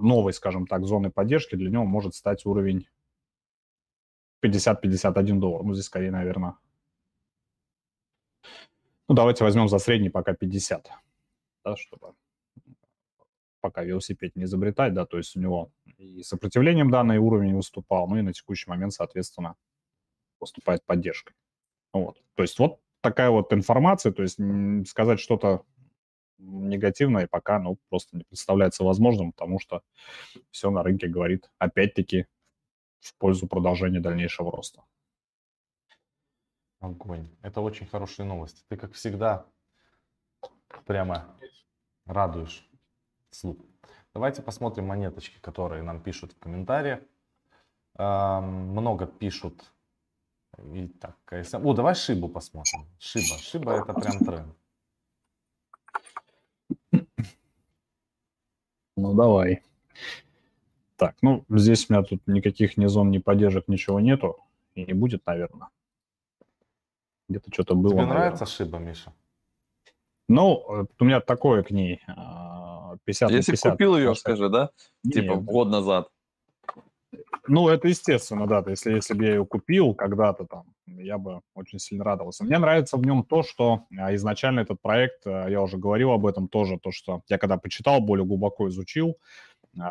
новой, 0.00 0.32
скажем 0.32 0.66
так, 0.66 0.84
зоной 0.84 1.10
поддержки 1.10 1.56
для 1.56 1.70
него 1.70 1.84
может 1.84 2.14
стать 2.14 2.46
уровень 2.46 2.88
50-51 4.44 5.38
доллар. 5.38 5.64
Ну, 5.64 5.74
здесь 5.74 5.86
скорее, 5.86 6.10
наверное, 6.10 6.56
ну, 9.08 9.14
давайте 9.14 9.42
возьмем 9.42 9.68
за 9.68 9.78
средний 9.78 10.08
пока 10.08 10.34
50, 10.34 10.90
да, 11.64 11.76
чтобы 11.76 12.14
пока 13.60 13.82
велосипед 13.82 14.36
не 14.36 14.44
изобретать, 14.44 14.94
да, 14.94 15.04
то 15.04 15.18
есть 15.18 15.36
у 15.36 15.40
него 15.40 15.70
и 15.98 16.22
сопротивлением 16.22 16.90
данный 16.90 17.18
уровень 17.18 17.54
выступал, 17.54 18.08
ну 18.08 18.16
и 18.16 18.22
на 18.22 18.32
текущий 18.32 18.70
момент, 18.70 18.92
соответственно, 18.92 19.56
поступает 20.38 20.84
поддержкой. 20.84 21.34
Вот. 21.92 22.22
То 22.34 22.42
есть 22.42 22.58
вот 22.58 22.80
такая 23.02 23.30
вот 23.30 23.52
информация, 23.52 24.12
то 24.12 24.22
есть 24.22 24.38
сказать 24.88 25.20
что-то 25.20 25.64
негативное 26.38 27.26
пока, 27.26 27.58
ну, 27.58 27.78
просто 27.90 28.16
не 28.16 28.24
представляется 28.24 28.84
возможным, 28.84 29.32
потому 29.32 29.58
что 29.58 29.82
все 30.50 30.70
на 30.70 30.82
рынке 30.82 31.06
говорит, 31.06 31.50
опять-таки, 31.58 32.26
в 33.00 33.14
пользу 33.16 33.46
продолжения 33.46 34.00
дальнейшего 34.00 34.50
роста. 34.50 34.84
Огонь. 36.80 37.28
Это 37.42 37.60
очень 37.60 37.86
хорошие 37.86 38.26
новости. 38.26 38.62
Ты, 38.68 38.76
как 38.76 38.94
всегда, 38.94 39.46
прямо 40.86 41.24
радуешь 42.06 42.68
слух. 43.30 43.56
Давайте 44.12 44.42
посмотрим 44.42 44.86
монеточки, 44.86 45.38
которые 45.40 45.82
нам 45.82 46.02
пишут 46.02 46.32
в 46.32 46.38
комментариях. 46.38 47.00
Много 47.96 49.06
пишут. 49.06 49.72
И 50.74 50.88
так, 50.88 51.16
КСМ. 51.24 51.66
О, 51.66 51.74
давай 51.74 51.94
Шибу 51.94 52.28
посмотрим. 52.28 52.86
Шиба. 52.98 53.38
Шиба 53.38 53.72
это 53.72 53.94
прям 53.94 54.18
тренд. 54.18 54.56
Ну, 58.96 59.14
давай. 59.14 59.62
Так, 60.96 61.16
ну, 61.22 61.44
здесь 61.48 61.88
у 61.88 61.92
меня 61.94 62.02
тут 62.02 62.26
никаких 62.26 62.76
ни 62.76 62.86
зон, 62.86 63.10
ни 63.10 63.18
поддержек, 63.18 63.68
ничего 63.68 64.00
нету. 64.00 64.36
И 64.74 64.84
не 64.84 64.92
будет, 64.92 65.24
наверное. 65.24 65.68
Где-то 67.28 67.50
что-то 67.52 67.74
было. 67.74 67.92
Тебе 67.92 68.02
наверное. 68.02 68.24
нравится 68.24 68.44
Шиба, 68.44 68.78
Миша? 68.78 69.12
Ну, 70.30 70.64
э, 70.68 70.86
у 71.00 71.04
меня 71.04 71.20
такое 71.20 71.64
к 71.64 71.72
ней 71.72 72.00
50 73.04 73.30
а, 73.30 73.32
Если 73.32 73.52
50, 73.52 73.72
купил 73.72 73.96
ее, 73.96 74.14
скажи, 74.14 74.48
да? 74.48 74.70
Нет. 75.02 75.14
Типа 75.14 75.34
год 75.34 75.68
назад. 75.68 76.08
Ну, 77.48 77.68
это 77.68 77.88
естественно, 77.88 78.46
да. 78.46 78.62
Если, 78.68 78.92
если 78.92 79.14
бы 79.14 79.24
я 79.24 79.30
ее 79.30 79.44
купил 79.44 79.92
когда-то 79.92 80.46
там, 80.46 80.72
я 80.86 81.18
бы 81.18 81.40
очень 81.54 81.80
сильно 81.80 82.04
радовался. 82.04 82.44
Мне 82.44 82.58
нравится 82.58 82.96
в 82.96 83.04
нем 83.04 83.24
то, 83.24 83.42
что 83.42 83.86
а, 83.98 84.14
изначально 84.14 84.60
этот 84.60 84.80
проект, 84.80 85.26
а, 85.26 85.48
я 85.48 85.60
уже 85.60 85.78
говорил 85.78 86.12
об 86.12 86.24
этом 86.26 86.46
тоже, 86.46 86.78
то, 86.78 86.92
что 86.92 87.22
я 87.28 87.36
когда 87.36 87.56
почитал, 87.56 88.00
более 88.00 88.24
глубоко 88.24 88.68
изучил, 88.68 89.16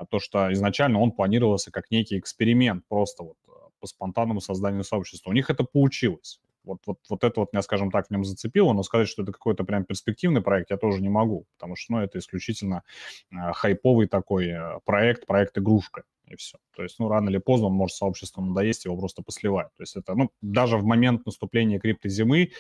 то, 0.10 0.20
что 0.20 0.54
изначально 0.54 1.02
он 1.02 1.12
планировался 1.12 1.72
как 1.72 1.92
некий 1.92 2.18
эксперимент, 2.18 2.84
просто 2.88 3.24
вот 3.24 3.38
по 3.80 3.88
спонтанному 3.88 4.42
созданию 4.42 4.84
сообщества. 4.84 5.32
У 5.32 5.34
них 5.34 5.50
это 5.50 5.64
получилось. 5.64 6.40
Вот, 6.64 6.80
вот, 6.86 7.00
вот 7.10 7.24
это 7.24 7.40
вот 7.40 7.54
меня, 7.54 7.62
скажем 7.62 7.92
так, 7.92 8.08
в 8.08 8.12
нем 8.12 8.24
зацепило, 8.24 8.74
но 8.74 8.84
сказать, 8.84 9.08
что 9.08 9.24
это 9.24 9.32
какой-то 9.32 9.64
прям 9.64 9.86
перспективный 9.86 10.42
проект, 10.42 10.72
я 10.72 10.78
тоже 10.78 11.02
не 11.02 11.10
могу, 11.10 11.46
потому 11.58 11.76
что, 11.76 11.94
ну, 11.94 12.00
это 12.02 12.20
исключительно 12.20 12.84
э, 13.32 13.36
хайповый 13.54 14.08
такой 14.08 14.48
э, 14.48 14.80
проект, 14.86 15.26
проект-игрушка, 15.26 16.04
и 16.28 16.36
все. 16.36 16.58
То 16.76 16.84
есть, 16.84 17.00
ну, 17.00 17.10
рано 17.10 17.30
или 17.30 17.38
поздно 17.38 17.68
он 17.68 17.74
может 17.74 17.96
сообществу 17.96 18.44
надоесть, 18.44 18.86
его 18.86 18.98
просто 18.98 19.24
посливать. 19.24 19.70
То 19.78 19.84
есть 19.84 19.96
это, 19.96 20.16
ну, 20.16 20.30
даже 20.42 20.78
в 20.78 20.84
момент 20.84 21.26
наступления 21.26 21.80
криптозимы 21.80 22.52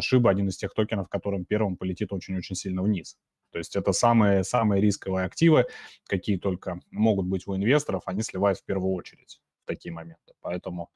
Шиба 0.00 0.30
один 0.30 0.48
из 0.48 0.56
тех 0.56 0.74
токенов, 0.74 1.08
которым 1.08 1.44
первым 1.44 1.76
полетит 1.76 2.12
очень-очень 2.12 2.56
сильно 2.56 2.82
вниз. 2.82 3.16
То 3.52 3.58
есть 3.58 3.76
это 3.76 3.92
самые, 3.92 4.44
самые 4.44 4.80
рисковые 4.80 5.26
активы, 5.26 5.66
какие 6.06 6.38
только 6.38 6.80
могут 6.90 7.26
быть 7.26 7.46
у 7.46 7.54
инвесторов, 7.54 8.02
они 8.06 8.22
сливают 8.22 8.58
в 8.58 8.64
первую 8.64 8.94
очередь 8.94 9.40
в 9.62 9.66
такие 9.66 9.92
моменты. 9.92 10.32
Поэтому 10.40 10.90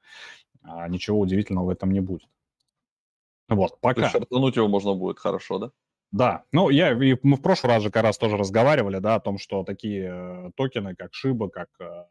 а, 0.62 0.88
ничего 0.88 1.20
удивительного 1.20 1.66
в 1.66 1.70
этом 1.70 1.92
не 1.92 2.00
будет. 2.00 2.28
Вот, 3.48 3.80
пока. 3.80 4.08
Шартануть 4.08 4.56
его 4.56 4.68
можно 4.68 4.94
будет 4.94 5.18
хорошо, 5.18 5.58
да? 5.58 5.70
Да, 6.12 6.44
ну 6.52 6.70
я, 6.70 6.92
и 6.92 7.16
мы 7.22 7.36
в 7.36 7.42
прошлый 7.42 7.74
раз 7.74 7.82
же 7.82 7.90
как 7.90 8.04
раз 8.04 8.16
тоже 8.16 8.36
разговаривали, 8.36 8.98
да, 8.98 9.16
о 9.16 9.20
том, 9.20 9.38
что 9.38 9.64
такие 9.64 10.08
э, 10.10 10.50
токены, 10.56 10.94
как 10.94 11.12
Шиба, 11.14 11.48
как 11.48 11.68
э, 11.80 12.04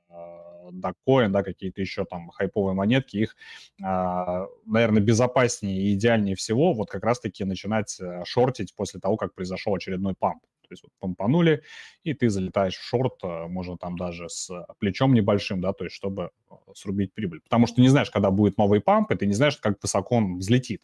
Даккоин, 0.72 1.32
да, 1.32 1.44
какие-то 1.44 1.82
еще 1.82 2.06
там 2.06 2.30
хайповые 2.30 2.75
монетки, 2.75 3.18
их, 3.18 3.36
э, 3.82 4.46
наверное, 4.65 5.01
безопаснее 5.01 5.82
и 5.82 5.94
идеальнее 5.96 6.36
всего 6.36 6.74
вот 6.74 6.89
как 6.89 7.04
раз-таки 7.04 7.46
начинать 7.46 7.98
э, 8.00 8.24
шортить 8.25 8.75
после 8.75 9.00
того, 9.00 9.15
как 9.15 9.34
произошел 9.34 9.74
очередной 9.74 10.13
памп. 10.13 10.42
То 10.68 10.72
есть 10.72 10.84
вот 10.84 10.92
помпанули, 11.00 11.62
и 12.04 12.13
ты 12.13 12.30
залетаешь 12.30 12.75
в 12.75 12.84
шорт, 12.84 13.24
э, 13.24 13.48
можно 13.48 13.77
там 13.77 13.98
даже 13.98 14.30
с 14.30 14.51
плечом 14.80 15.13
небольшим, 15.13 15.62
да, 15.62 15.74
то 15.74 15.86
есть 15.86 15.96
чтобы 15.96 16.32
э, 16.50 16.54
срубить 16.74 17.13
прибыль. 17.13 17.39
Потому 17.42 17.65
что 17.65 17.82
не 17.82 17.88
знаешь, 17.88 18.12
когда 18.12 18.30
будет 18.30 18.58
новый 18.58 18.82
памп, 18.82 19.12
и 19.12 19.15
ты 19.15 19.25
не 19.25 19.34
знаешь, 19.34 19.58
как 19.58 19.82
высоко 19.82 20.18
он 20.18 20.38
взлетит. 20.38 20.82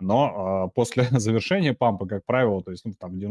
Но 0.00 0.66
э, 0.66 0.74
после 0.74 1.04
завершения 1.10 1.74
пампа, 1.74 2.06
как 2.06 2.24
правило, 2.24 2.62
то 2.62 2.70
есть 2.70 2.84
ну, 2.84 2.94
там 2.98 3.12
в 3.12 3.22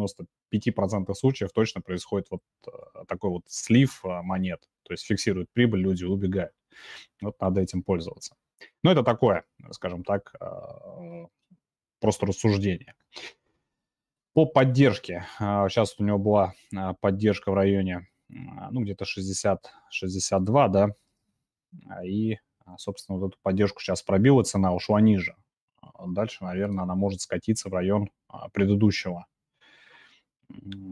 95% 0.54 1.14
случаев 1.14 1.52
точно 1.52 1.82
происходит 1.82 2.28
вот 2.30 2.42
э, 2.68 2.72
такой 3.08 3.32
вот 3.32 3.44
слив 3.48 4.02
э, 4.06 4.22
монет. 4.22 4.62
То 4.84 4.94
есть 4.94 5.06
фиксируют 5.06 5.50
прибыль, 5.52 5.82
люди 5.82 6.06
убегают. 6.06 6.54
Вот 7.22 7.40
надо 7.42 7.62
этим 7.62 7.84
пользоваться. 7.84 8.36
Ну, 8.84 8.92
это 8.92 9.04
такое, 9.04 9.44
скажем 9.72 10.04
так, 10.04 10.34
э, 10.40 11.26
просто 12.00 12.26
рассуждение. 12.26 12.94
По 14.34 14.46
поддержке. 14.46 15.26
Сейчас 15.40 15.96
у 15.98 16.04
него 16.04 16.20
была 16.20 16.54
поддержка 17.02 17.52
в 17.52 17.56
районе, 17.56 18.08
ну, 18.30 18.82
где-то 18.82 19.04
60-62, 19.04 20.70
да, 20.70 20.90
и, 22.06 22.38
собственно, 22.78 23.18
вот 23.18 23.30
эту 23.30 23.38
поддержку 23.42 23.82
сейчас 23.82 24.04
пробила, 24.04 24.44
цена 24.44 24.72
ушла 24.74 25.02
ниже. 25.02 25.36
А 25.82 26.08
дальше, 26.08 26.44
наверное, 26.44 26.84
она 26.84 26.96
может 26.96 27.22
скатиться 27.22 27.70
в 27.70 27.74
район 27.74 28.10
а, 28.28 28.50
предыдущего. 28.50 29.26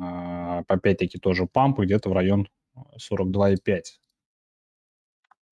А, 0.02 0.64
опять-таки 0.68 1.18
тоже 1.20 1.46
памп 1.46 1.80
где-то 1.80 2.10
в 2.10 2.14
район 2.14 2.48
42,5. 2.98 3.82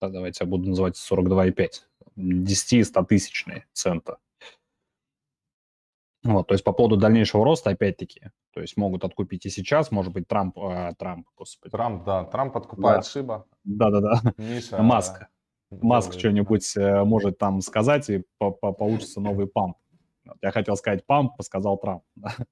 Да, 0.02 0.10
давайте 0.10 0.44
я 0.44 0.50
буду 0.50 0.70
называть 0.70 0.96
42,5. 0.96 1.70
10 2.16 2.74
и 2.74 2.84
100 2.84 3.04
тысячные 3.04 3.66
цента. 3.74 4.18
Вот, 6.24 6.48
то 6.48 6.56
есть 6.56 6.64
по 6.64 6.72
поводу 6.72 6.98
дальнейшего 6.98 7.46
роста, 7.46 7.70
опять-таки, 7.70 8.32
то 8.52 8.60
есть 8.60 8.78
могут 8.78 9.04
откупить 9.04 9.46
и 9.46 9.50
сейчас, 9.52 9.92
может 9.92 10.12
быть, 10.12 10.28
Трамп, 10.28 10.58
э, 10.58 10.94
Трамп, 10.98 11.28
господи. 11.38 11.72
Трамп, 11.72 12.04
да, 12.04 12.24
Трамп 12.24 12.58
откупает 12.58 13.04
да. 13.04 13.10
Шиба. 13.10 13.46
Да-да-да, 13.64 14.34
Маск. 15.72 15.84
Маск 16.10 16.20
что-нибудь 16.20 16.78
э, 16.78 17.04
может 17.04 17.38
там 17.38 17.62
сказать, 17.62 18.10
и 18.10 18.24
по 18.38 18.58
-по 18.62 18.74
получится 18.74 19.20
новый 19.20 19.48
памп. 19.48 19.78
Я 20.42 20.52
хотел 20.52 20.76
сказать 20.76 21.06
памп, 21.06 21.34
сказал 21.42 21.78
Трамп. 21.78 22.04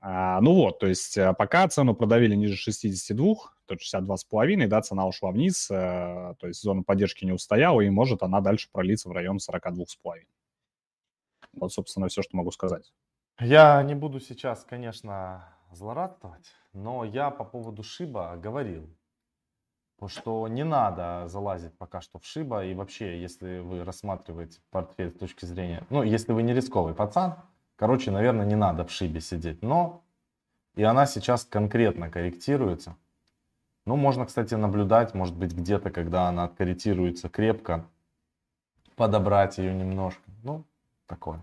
А, 0.00 0.40
ну 0.40 0.54
вот, 0.54 0.78
то 0.78 0.86
есть 0.86 1.18
э, 1.18 1.34
пока 1.34 1.66
цену 1.66 1.92
продавили 1.92 2.36
ниже 2.36 2.54
62, 2.54 3.34
то 3.66 3.74
62,5, 3.74 4.68
да, 4.68 4.80
цена 4.80 5.08
ушла 5.08 5.32
вниз, 5.32 5.68
э, 5.72 6.34
то 6.38 6.46
есть 6.46 6.62
зона 6.62 6.84
поддержки 6.84 7.24
не 7.24 7.32
устояла, 7.32 7.80
и 7.80 7.90
может 7.90 8.22
она 8.22 8.40
дальше 8.40 8.68
пролиться 8.70 9.08
в 9.08 9.12
район 9.12 9.38
42,5. 9.38 10.22
Вот, 11.54 11.72
собственно, 11.72 12.06
все, 12.06 12.22
что 12.22 12.36
могу 12.36 12.52
сказать. 12.52 12.92
Я 13.40 13.82
не 13.82 13.96
буду 13.96 14.20
сейчас, 14.20 14.64
конечно, 14.64 15.48
злорадствовать, 15.72 16.54
но 16.72 17.02
я 17.04 17.30
по 17.30 17.42
поводу 17.42 17.82
Шиба 17.82 18.36
говорил, 18.36 18.88
что 20.06 20.46
не 20.46 20.62
надо 20.62 21.26
залазить 21.26 21.76
пока 21.76 22.00
что 22.00 22.20
в 22.20 22.24
Шиба. 22.24 22.64
И 22.64 22.74
вообще, 22.74 23.20
если 23.20 23.58
вы 23.58 23.82
рассматриваете 23.82 24.60
портфель 24.70 25.10
с 25.10 25.18
точки 25.18 25.44
зрения... 25.44 25.84
Ну, 25.90 26.04
если 26.04 26.32
вы 26.32 26.44
не 26.44 26.54
рисковый 26.54 26.94
пацан, 26.94 27.34
короче, 27.74 28.12
наверное, 28.12 28.46
не 28.46 28.54
надо 28.54 28.84
в 28.84 28.92
Шибе 28.92 29.20
сидеть. 29.20 29.60
Но 29.62 30.04
и 30.76 30.84
она 30.84 31.06
сейчас 31.06 31.44
конкретно 31.44 32.08
корректируется. 32.08 32.94
Ну, 33.86 33.96
можно, 33.96 34.26
кстати, 34.26 34.54
наблюдать, 34.54 35.14
может 35.14 35.34
быть, 35.34 35.52
где-то, 35.52 35.90
когда 35.90 36.28
она 36.28 36.44
откорректируется 36.44 37.28
крепко, 37.28 37.84
подобрать 38.94 39.58
ее 39.58 39.74
немножко. 39.74 40.22
Ну, 40.44 40.64
такое. 41.06 41.40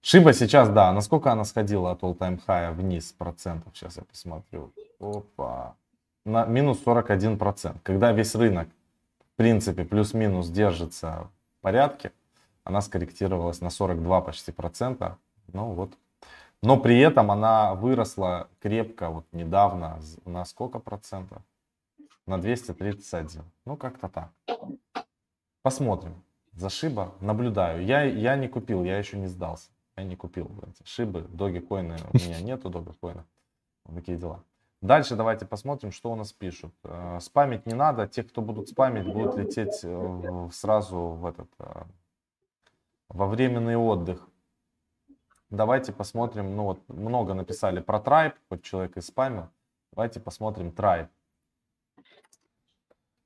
Шиба 0.00 0.32
сейчас, 0.32 0.68
да, 0.70 0.90
насколько 0.92 1.30
она 1.30 1.44
сходила 1.44 1.92
от 1.92 2.02
all-time 2.02 2.40
high 2.44 2.72
вниз 2.72 3.12
процентов? 3.12 3.76
Сейчас 3.76 3.98
я 3.98 4.02
посмотрю. 4.02 4.72
Опа 4.98 5.76
на 6.24 6.44
минус 6.46 6.82
41%. 6.84 7.80
Когда 7.82 8.12
весь 8.12 8.34
рынок, 8.34 8.68
в 9.32 9.36
принципе, 9.36 9.84
плюс-минус 9.84 10.48
держится 10.48 11.28
в 11.58 11.62
порядке, 11.62 12.12
она 12.64 12.80
скорректировалась 12.80 13.60
на 13.60 13.70
42 13.70 14.20
почти 14.20 14.52
процента. 14.52 15.18
Ну 15.52 15.72
вот, 15.72 15.92
Но 16.62 16.78
при 16.78 16.98
этом 17.00 17.30
она 17.30 17.74
выросла 17.74 18.48
крепко 18.60 19.10
вот 19.10 19.26
недавно 19.32 20.00
на 20.24 20.44
сколько 20.44 20.78
процентов? 20.78 21.42
На 22.26 22.40
231. 22.40 23.42
Ну, 23.66 23.76
как-то 23.76 24.08
так. 24.08 24.30
Посмотрим. 25.62 26.22
За 26.52 26.68
Шиба 26.70 27.14
наблюдаю. 27.20 27.84
Я, 27.84 28.02
я 28.02 28.36
не 28.36 28.46
купил, 28.46 28.84
я 28.84 28.98
еще 28.98 29.18
не 29.18 29.26
сдался. 29.26 29.70
Я 29.96 30.04
не 30.04 30.16
купил 30.16 30.50
эти 30.62 30.86
Шибы, 30.86 31.22
доги 31.22 31.58
коины. 31.58 31.96
У 32.12 32.16
меня 32.16 32.40
нету 32.40 32.70
доги 32.70 32.92
коина. 33.00 33.24
Такие 33.92 34.16
дела. 34.16 34.44
Дальше 34.82 35.14
давайте 35.14 35.46
посмотрим, 35.46 35.92
что 35.92 36.10
у 36.10 36.16
нас 36.16 36.32
пишут. 36.32 36.74
Э, 36.82 37.18
спамить 37.20 37.66
не 37.66 37.74
надо. 37.74 38.08
Те, 38.08 38.24
кто 38.24 38.42
будут 38.42 38.68
спамить, 38.68 39.06
будут 39.06 39.36
лететь 39.36 39.80
э, 39.84 40.48
сразу 40.52 40.98
в 40.98 41.24
этот 41.24 41.48
э, 41.60 41.84
во 43.08 43.28
временный 43.28 43.76
отдых. 43.76 44.28
Давайте 45.50 45.92
посмотрим, 45.92 46.56
ну 46.56 46.64
вот 46.64 46.80
много 46.88 47.32
написали 47.34 47.78
про 47.78 48.00
Tribe, 48.00 48.34
хоть 48.48 48.64
человек 48.64 48.96
и 48.96 49.00
спамил. 49.00 49.48
Давайте 49.92 50.18
посмотрим 50.18 50.70
Tribe. 50.70 51.08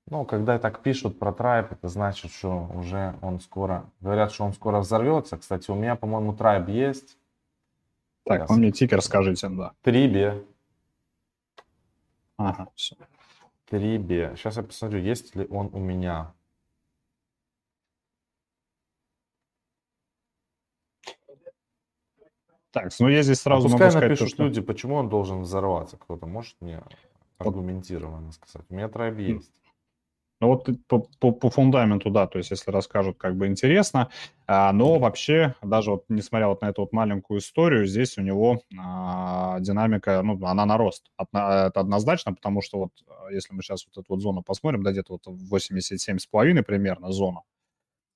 Ну, 0.09 0.27
когда 0.27 0.59
так 0.59 0.83
пишут 0.83 1.19
про 1.19 1.31
Tribe, 1.31 1.69
это 1.71 1.89
значит, 1.89 2.33
что 2.33 2.69
уже 2.75 3.15
он 3.23 3.41
скоро... 3.41 3.91
Говорят, 4.01 4.31
что 4.31 4.45
он 4.45 4.53
скоро 4.53 4.81
взорвется. 4.81 5.39
Кстати, 5.39 5.71
у 5.71 5.75
меня, 5.75 5.97
по-моему, 5.97 6.33
Tribe 6.33 6.71
есть. 6.71 7.17
Так, 8.25 8.43
Сейчас. 8.43 8.51
вы 8.51 8.57
мне 8.59 8.73
тикер 8.73 9.01
скажите, 9.01 9.49
да. 9.49 9.73
Трибе. 9.83 10.45
Ага, 12.37 12.69
все. 12.75 12.97
Трибе. 13.66 14.35
Сейчас 14.37 14.57
я 14.57 14.62
посмотрю, 14.62 15.00
есть 15.00 15.35
ли 15.35 15.47
он 15.50 15.71
у 15.73 15.78
меня. 15.78 16.35
Так, 22.71 22.93
ну 23.00 23.09
я 23.09 23.23
здесь 23.23 23.40
сразу 23.40 23.69
а 23.69 23.71
могу 23.71 23.78
сказать, 23.78 24.02
напишут 24.02 24.28
то, 24.28 24.35
что... 24.35 24.45
люди, 24.45 24.61
почему 24.61 24.97
он 24.97 25.09
должен 25.09 25.40
взорваться. 25.40 25.97
Кто-то 25.97 26.26
может 26.26 26.61
мне 26.61 26.83
аргументированно 27.38 28.33
сказать. 28.33 28.66
У 28.69 28.75
меня 28.75 28.87
Tribe 28.87 29.21
есть. 29.21 29.52
Ну 30.40 30.49
вот 30.49 30.69
по, 30.87 30.99
по, 31.19 31.33
по 31.33 31.49
фундаменту, 31.49 32.11
да, 32.11 32.26
то 32.26 32.37
есть 32.37 32.50
если 32.50 32.71
расскажут, 32.71 33.16
как 33.16 33.37
бы 33.37 33.47
интересно, 33.47 34.11
а, 34.47 34.71
но 34.73 34.99
вообще, 34.99 35.55
даже 35.62 35.90
вот 35.93 36.05
несмотря 36.11 36.49
вот 36.49 36.61
на 36.61 36.66
эту 36.66 36.83
вот 36.83 36.93
маленькую 36.93 37.40
историю, 37.40 37.87
здесь 37.87 38.19
у 38.19 38.21
него 38.21 38.61
а, 38.78 39.59
динамика, 39.61 40.21
ну, 40.23 40.38
она 40.45 40.66
на 40.66 40.76
рост. 40.76 41.11
Одна, 41.16 41.69
это 41.69 41.81
однозначно, 41.81 42.35
потому 42.35 42.61
что 42.61 42.78
вот 42.78 42.90
а, 43.09 43.33
если 43.33 43.55
мы 43.55 43.62
сейчас 43.62 43.87
вот 43.87 43.97
эту 44.02 44.12
вот 44.12 44.21
зону 44.21 44.43
посмотрим, 44.43 44.83
да, 44.83 44.93
где-то 44.93 45.14
вот 45.14 45.26
87,5 45.26 46.62
примерно 46.62 47.12
зона, 47.12 47.40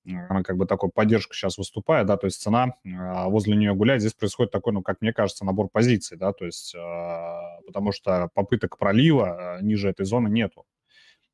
она 0.05 0.43
как 0.43 0.59
бы 0.59 0.67
такой 0.67 0.91
поддержка 0.91 1.35
сейчас 1.35 1.57
выступает, 1.57 2.07
да, 2.07 2.19
то 2.19 2.27
есть 2.27 2.43
цена 2.43 2.75
а, 2.85 3.31
возле 3.31 3.57
нее 3.57 3.75
гуляет, 3.75 4.03
здесь 4.03 4.13
происходит 4.13 4.53
такой, 4.53 4.75
ну, 4.75 4.83
как 4.83 5.01
мне 5.01 5.15
кажется, 5.15 5.47
набор 5.47 5.69
позиций, 5.73 6.19
да, 6.19 6.35
то 6.35 6.45
есть 6.45 6.75
а, 6.77 7.61
потому 7.67 7.93
что 7.93 8.29
попыток 8.35 8.77
пролива 8.77 9.59
ниже 9.63 9.89
этой 9.89 10.05
зоны 10.05 10.29
нету 10.29 10.67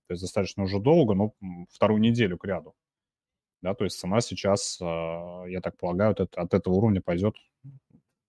то 0.07 0.13
есть 0.13 0.23
достаточно 0.23 0.63
уже 0.63 0.79
долго, 0.79 1.15
но 1.15 1.35
вторую 1.71 2.01
неделю 2.01 2.39
к 2.39 2.45
ряду. 2.45 2.75
Да, 3.63 3.75
то 3.75 3.85
есть 3.85 3.99
цена 3.99 4.21
сейчас, 4.21 4.79
а, 4.81 5.45
я 5.47 5.61
так 5.61 5.77
полагаю, 5.77 6.13
от, 6.13 6.37
от 6.37 6.55
этого 6.55 6.75
уровня 6.75 7.01
пойдет 7.01 7.37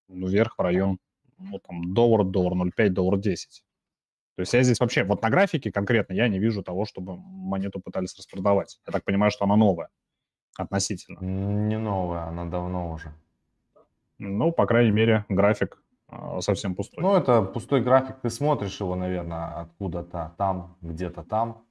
ну, 0.07 0.27
вверх 0.27 0.57
в 0.57 0.62
район 0.62 1.00
ну, 1.38 1.60
там, 1.60 1.93
доллар, 1.93 2.25
доллар 2.25 2.53
0,5, 2.53 2.89
доллар 2.89 3.19
10. 3.19 3.63
То 4.36 4.41
есть 4.41 4.53
я 4.53 4.63
здесь 4.63 4.79
вообще, 4.79 5.03
вот 5.03 5.22
на 5.22 5.29
графике 5.29 5.72
конкретно 5.72 6.13
я 6.13 6.27
не 6.27 6.39
вижу 6.39 6.63
того, 6.63 6.86
чтобы 6.86 7.17
монету 7.17 7.79
пытались 7.79 8.15
распродавать. 8.17 8.79
Я 8.86 8.93
так 8.93 9.03
понимаю, 9.03 9.31
что 9.31 9.46
она 9.46 9.55
новая 9.55 9.89
относительно. 10.57 11.19
Не 11.19 11.77
новая, 11.77 12.24
она 12.24 12.46
давно 12.46 12.91
уже. 12.91 13.13
Ну, 14.19 14.51
по 14.51 14.65
крайней 14.65 14.91
мере, 14.91 15.25
график 15.29 15.81
а, 16.07 16.41
совсем 16.41 16.75
пустой. 16.75 17.03
Ну, 17.03 17.15
это 17.15 17.41
пустой 17.41 17.81
график, 17.81 18.17
ты 18.22 18.29
смотришь 18.29 18.79
его, 18.79 18.96
наверное, 18.96 19.62
откуда-то 19.62 20.34
там, 20.38 20.77
где-то 20.81 21.24
там. 21.24 21.66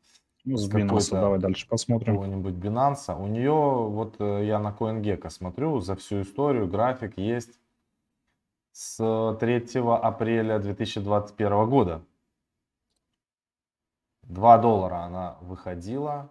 Ну, 0.46 0.56
с 0.56 0.70
Binance 0.70 1.10
давай 1.10 1.40
дальше 1.40 1.66
посмотрим. 1.68 2.14
Какого-нибудь 2.14 2.54
Binance. 2.54 3.20
У 3.20 3.26
нее, 3.26 3.50
вот 3.50 4.14
э, 4.20 4.46
я 4.46 4.60
на 4.60 4.70
CoinGecko 4.70 5.28
смотрю, 5.28 5.80
за 5.80 5.96
всю 5.96 6.22
историю 6.22 6.68
график 6.68 7.18
есть 7.18 7.58
с 8.70 9.36
3 9.40 9.80
апреля 9.80 10.60
2021 10.60 11.68
года. 11.68 12.04
2 14.22 14.58
доллара 14.58 14.98
она 15.02 15.36
выходила, 15.40 16.30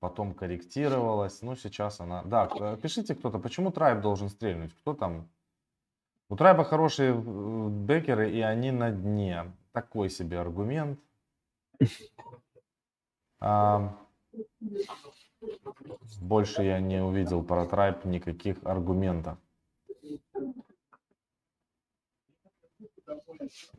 потом 0.00 0.32
корректировалась. 0.32 1.42
Ну, 1.42 1.54
сейчас 1.54 2.00
она... 2.00 2.22
Да, 2.22 2.48
э, 2.58 2.78
пишите 2.80 3.14
кто-то, 3.14 3.38
почему 3.38 3.70
Трайб 3.70 4.00
должен 4.00 4.30
стрельнуть? 4.30 4.72
Кто 4.72 4.94
там? 4.94 5.28
У 6.30 6.36
Трайба 6.36 6.64
хорошие 6.64 7.12
э, 7.12 7.68
бекеры, 7.68 8.30
и 8.30 8.40
они 8.40 8.70
на 8.70 8.90
дне. 8.90 9.52
Такой 9.72 10.08
себе 10.08 10.38
аргумент. 10.38 10.98
А, 13.46 13.94
больше 16.18 16.62
я 16.62 16.80
не 16.80 17.02
увидел 17.02 17.44
про 17.44 17.66
Трайп 17.66 18.06
никаких 18.06 18.56
аргументов. 18.64 19.36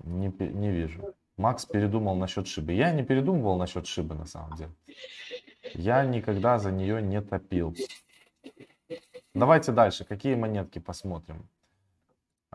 Не, 0.03 0.27
не 0.27 0.71
вижу. 0.71 1.15
Макс 1.37 1.65
передумал 1.65 2.15
насчет 2.15 2.45
шибы. 2.45 2.73
Я 2.73 2.91
не 2.91 3.03
передумывал 3.03 3.57
насчет 3.57 3.87
шибы 3.87 4.13
на 4.13 4.25
самом 4.25 4.55
деле. 4.55 4.71
Я 5.73 6.05
никогда 6.05 6.59
за 6.59 6.71
нее 6.71 7.01
не 7.01 7.19
топил. 7.19 7.75
Давайте 9.33 9.71
дальше. 9.71 10.05
Какие 10.05 10.35
монетки 10.35 10.77
посмотрим? 10.77 11.49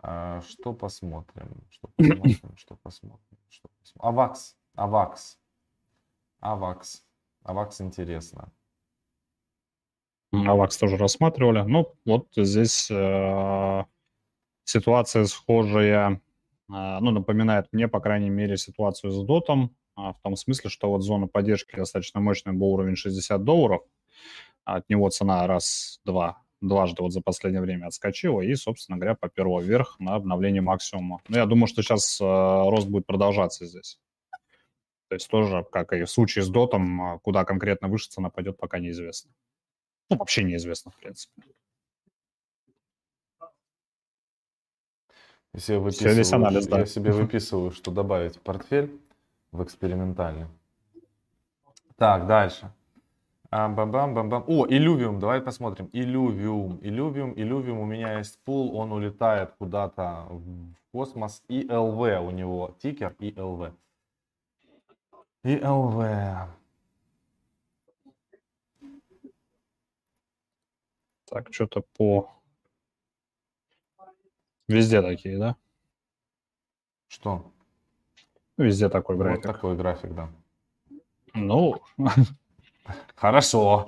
А, 0.01 0.39
что 0.41 0.73
посмотрим? 0.73 1.67
Что 1.71 1.89
посмотрим? 1.89 2.55
Что 2.55 2.75
посмотрим? 2.77 3.37
Что 3.49 3.67
посмотрим? 3.79 4.07
Авакс. 4.07 4.55
Авакс. 4.75 5.40
Авакс. 6.41 7.03
Авакс 7.43 7.81
интересно. 7.81 8.51
Авакс 10.31 10.77
тоже 10.77 10.97
рассматривали. 10.97 11.61
Ну, 11.61 11.93
вот 12.05 12.27
здесь 12.35 12.89
э, 12.89 13.83
ситуация 14.63 15.25
схожая, 15.25 16.13
э, 16.13 16.19
ну, 16.67 17.11
напоминает 17.11 17.67
мне, 17.71 17.87
по 17.87 17.99
крайней 17.99 18.29
мере, 18.29 18.57
ситуацию 18.57 19.11
с 19.11 19.23
дотом, 19.25 19.75
э, 19.97 20.01
в 20.01 20.17
том 20.23 20.35
смысле, 20.35 20.69
что 20.69 20.89
вот 20.89 21.03
зона 21.03 21.27
поддержки 21.27 21.75
достаточно 21.75 22.21
мощная 22.21 22.53
был 22.53 22.67
уровень 22.67 22.95
60 22.95 23.43
долларов, 23.43 23.81
от 24.63 24.89
него 24.89 25.09
цена 25.09 25.45
раз-два, 25.47 26.41
дважды 26.61 27.03
вот 27.03 27.11
за 27.11 27.21
последнее 27.21 27.61
время 27.61 27.87
отскочила, 27.87 28.41
и, 28.41 28.55
собственно 28.55 28.97
говоря, 28.97 29.15
поперла 29.15 29.61
вверх 29.61 29.99
на 29.99 30.15
обновление 30.15 30.61
максимума. 30.61 31.19
Ну, 31.27 31.37
я 31.37 31.45
думаю, 31.45 31.67
что 31.67 31.81
сейчас 31.83 32.21
э, 32.21 32.23
рост 32.23 32.87
будет 32.87 33.05
продолжаться 33.05 33.65
здесь. 33.65 33.99
То 35.11 35.15
есть 35.15 35.27
тоже, 35.27 35.65
как 35.69 35.91
и 35.91 36.05
в 36.05 36.09
случае 36.09 36.41
с 36.41 36.47
дотом, 36.47 37.01
а, 37.01 37.19
куда 37.19 37.43
конкретно 37.43 37.89
выше 37.89 38.09
цена 38.09 38.29
пойдет, 38.29 38.55
пока 38.55 38.79
неизвестно. 38.79 39.29
Ну, 40.09 40.15
вообще 40.15 40.41
неизвестно, 40.41 40.91
в 40.91 40.95
принципе. 40.95 41.33
Если 45.53 45.73
я, 45.73 45.79
выписываю, 45.81 46.15
весь 46.15 46.31
анализ, 46.31 46.65
да. 46.67 46.79
я 46.79 46.85
себе 46.85 47.11
выписываю, 47.11 47.71
что 47.71 47.91
добавить 47.91 48.37
в 48.37 48.39
портфель 48.39 49.01
в 49.51 49.61
экспериментальный. 49.61 50.47
Так, 51.97 52.25
дальше. 52.25 52.71
А, 53.49 53.67
бам 53.67 53.91
-бам 53.91 54.13
-бам 54.13 54.29
-бам. 54.29 54.43
О, 54.47 54.65
Illuvium, 54.65 55.19
давай 55.19 55.41
посмотрим. 55.41 55.89
Illuvium, 55.91 56.79
Illuvium, 56.79 57.33
Illuvium, 57.35 57.81
у 57.81 57.85
меня 57.85 58.19
есть 58.19 58.41
пул, 58.45 58.77
он 58.77 58.93
улетает 58.93 59.51
куда-то 59.59 60.27
в 60.29 60.73
космос. 60.93 61.43
И 61.49 61.67
LV 61.67 62.25
у 62.25 62.31
него, 62.31 62.77
тикер 62.81 63.13
и 63.19 63.31
LV. 63.31 63.73
И 65.43 65.55
ЛВ. 65.57 66.03
Так, 71.25 71.53
что-то 71.53 71.81
по... 71.97 72.29
Везде 74.67 75.01
такие, 75.01 75.37
да? 75.37 75.55
Что? 77.07 77.51
Везде 78.57 78.89
такой 78.89 79.17
график. 79.17 79.45
Вот 79.45 79.53
такой 79.53 79.75
график, 79.75 80.13
да. 80.13 80.29
Ну, 81.33 81.81
Хорошо. 83.15 83.87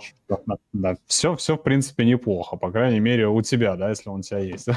Да, 0.74 0.96
все, 1.08 1.36
все, 1.36 1.56
в 1.56 1.64
принципе, 1.64 2.06
неплохо. 2.06 2.56
По 2.56 2.72
крайней 2.72 3.00
мере, 3.00 3.28
у 3.28 3.42
тебя, 3.42 3.76
да, 3.76 3.90
если 3.90 4.10
он 4.10 4.20
у 4.20 4.22
тебя 4.22 4.40
есть. 4.40 4.68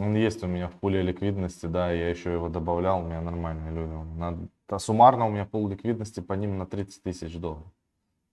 Он 0.00 0.14
есть 0.14 0.42
у 0.42 0.46
меня 0.46 0.68
в 0.68 0.72
пуле 0.74 1.02
ликвидности, 1.02 1.66
да, 1.66 1.90
я 1.92 2.08
еще 2.08 2.32
его 2.32 2.48
добавлял, 2.48 3.00
у 3.00 3.02
меня 3.02 3.20
нормальные 3.20 3.72
люди. 3.72 4.18
На, 4.18 4.48
а 4.68 4.78
суммарно 4.78 5.26
у 5.26 5.30
меня 5.30 5.44
пул 5.44 5.68
ликвидности 5.68 6.20
по 6.20 6.32
ним 6.34 6.58
на 6.58 6.66
30 6.66 7.02
тысяч 7.02 7.36
долларов. 7.36 7.70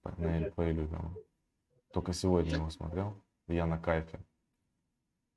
По, 0.02 0.12
на, 0.18 0.52
по 0.52 0.70
иллюзиям. 0.70 1.16
Только 1.94 2.14
сегодня 2.14 2.56
его 2.56 2.70
смотрел. 2.70 3.16
Я 3.48 3.66
на 3.66 3.78
кайфе. 3.78 4.20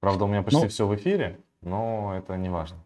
Правда, 0.01 0.25
у 0.25 0.29
меня 0.29 0.43
почти 0.43 0.63
ну, 0.63 0.69
все 0.69 0.87
в 0.87 0.95
эфире, 0.95 1.41
но 1.61 2.17
это 2.17 2.37
не 2.37 2.49
важно. 2.49 2.79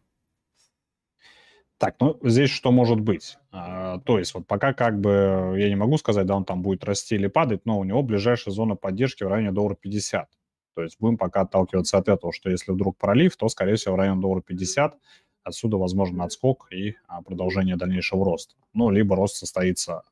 Так, 1.79 1.97
ну 1.99 2.19
здесь 2.23 2.51
что 2.51 2.73
может 2.73 3.01
быть? 3.01 3.39
А, 3.53 4.01
то 4.01 4.19
есть 4.19 4.35
вот 4.35 4.47
пока 4.47 4.75
как 4.75 5.01
бы 5.01 5.55
я 5.57 5.69
не 5.69 5.77
могу 5.77 5.97
сказать, 5.97 6.27
да, 6.27 6.37
он 6.37 6.45
там 6.45 6.61
будет 6.61 6.85
расти 6.85 7.15
или 7.15 7.27
падать, 7.27 7.65
но 7.65 7.79
у 7.79 7.85
него 7.85 8.03
ближайшая 8.03 8.53
зона 8.53 8.77
поддержки 8.77 9.25
в 9.25 9.29
районе 9.29 9.51
доллара 9.51 9.77
50. 9.77 10.29
То 10.75 10.83
есть 10.83 10.97
будем 11.01 11.17
пока 11.17 11.43
отталкиваться 11.43 11.97
от 11.97 12.09
этого, 12.09 12.33
что 12.33 12.51
если 12.51 12.73
вдруг 12.73 12.99
пролив, 12.99 13.37
то, 13.37 13.49
скорее 13.49 13.77
всего, 13.77 13.95
в 13.95 13.99
район 13.99 14.21
доллара 14.21 14.43
50, 14.43 14.99
отсюда 15.43 15.77
возможен 15.77 16.21
отскок 16.21 16.69
и 16.73 16.97
а, 17.07 17.23
продолжение 17.23 17.77
дальнейшего 17.77 18.25
роста. 18.25 18.55
Ну, 18.73 18.91
либо 18.91 19.17
рост 19.17 19.37
состоится 19.37 20.03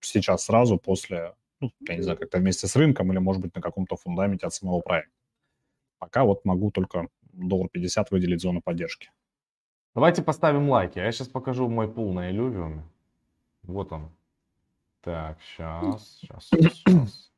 сейчас 0.00 0.44
сразу 0.44 0.78
после, 0.78 1.34
ну, 1.60 1.70
я 1.88 1.96
не 1.96 2.02
знаю, 2.02 2.18
как-то 2.18 2.38
вместе 2.38 2.66
с 2.66 2.76
рынком 2.76 3.10
или, 3.12 3.18
может 3.18 3.42
быть, 3.42 3.54
на 3.54 3.60
каком-то 3.60 3.96
фундаменте 3.96 4.46
от 4.46 4.54
самого 4.54 4.80
проекта. 4.80 5.12
Пока 5.98 6.24
вот 6.24 6.44
могу 6.44 6.70
только 6.70 7.08
доллар 7.32 7.68
50 7.68 8.10
выделить 8.10 8.40
зону 8.40 8.62
поддержки. 8.62 9.10
Давайте 9.94 10.22
поставим 10.22 10.68
лайки. 10.68 10.98
А 10.98 11.04
я 11.04 11.12
сейчас 11.12 11.28
покажу 11.28 11.68
мой 11.68 11.92
пул 11.92 12.12
на 12.12 12.30
Illuvium. 12.30 12.82
Вот 13.62 13.92
он. 13.92 14.10
Так, 15.02 15.38
сейчас, 15.42 16.18
сейчас, 16.20 16.48
сейчас. 16.48 17.32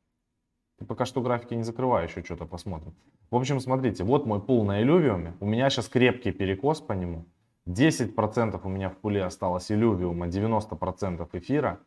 Ты 0.77 0.85
пока 0.85 1.05
что 1.05 1.21
графики 1.21 1.53
не 1.53 1.63
закрывай, 1.63 2.05
еще 2.05 2.23
что-то 2.23 2.45
посмотрим. 2.45 2.95
В 3.33 3.35
общем, 3.35 3.59
смотрите, 3.59 4.03
вот 4.03 4.27
мой 4.27 4.39
пул 4.39 4.63
на 4.63 4.83
Illuvium. 4.83 5.33
У 5.39 5.47
меня 5.47 5.71
сейчас 5.71 5.87
крепкий 5.87 6.31
перекос 6.31 6.81
по 6.81 6.93
нему. 6.93 7.25
10% 7.67 8.61
у 8.63 8.69
меня 8.69 8.91
в 8.91 8.97
пуле 8.97 9.23
осталось 9.23 9.71
Illuvium, 9.71 10.29
90% 10.29 11.27
эфира. 11.33 11.79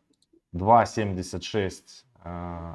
2.76 0.53 2.03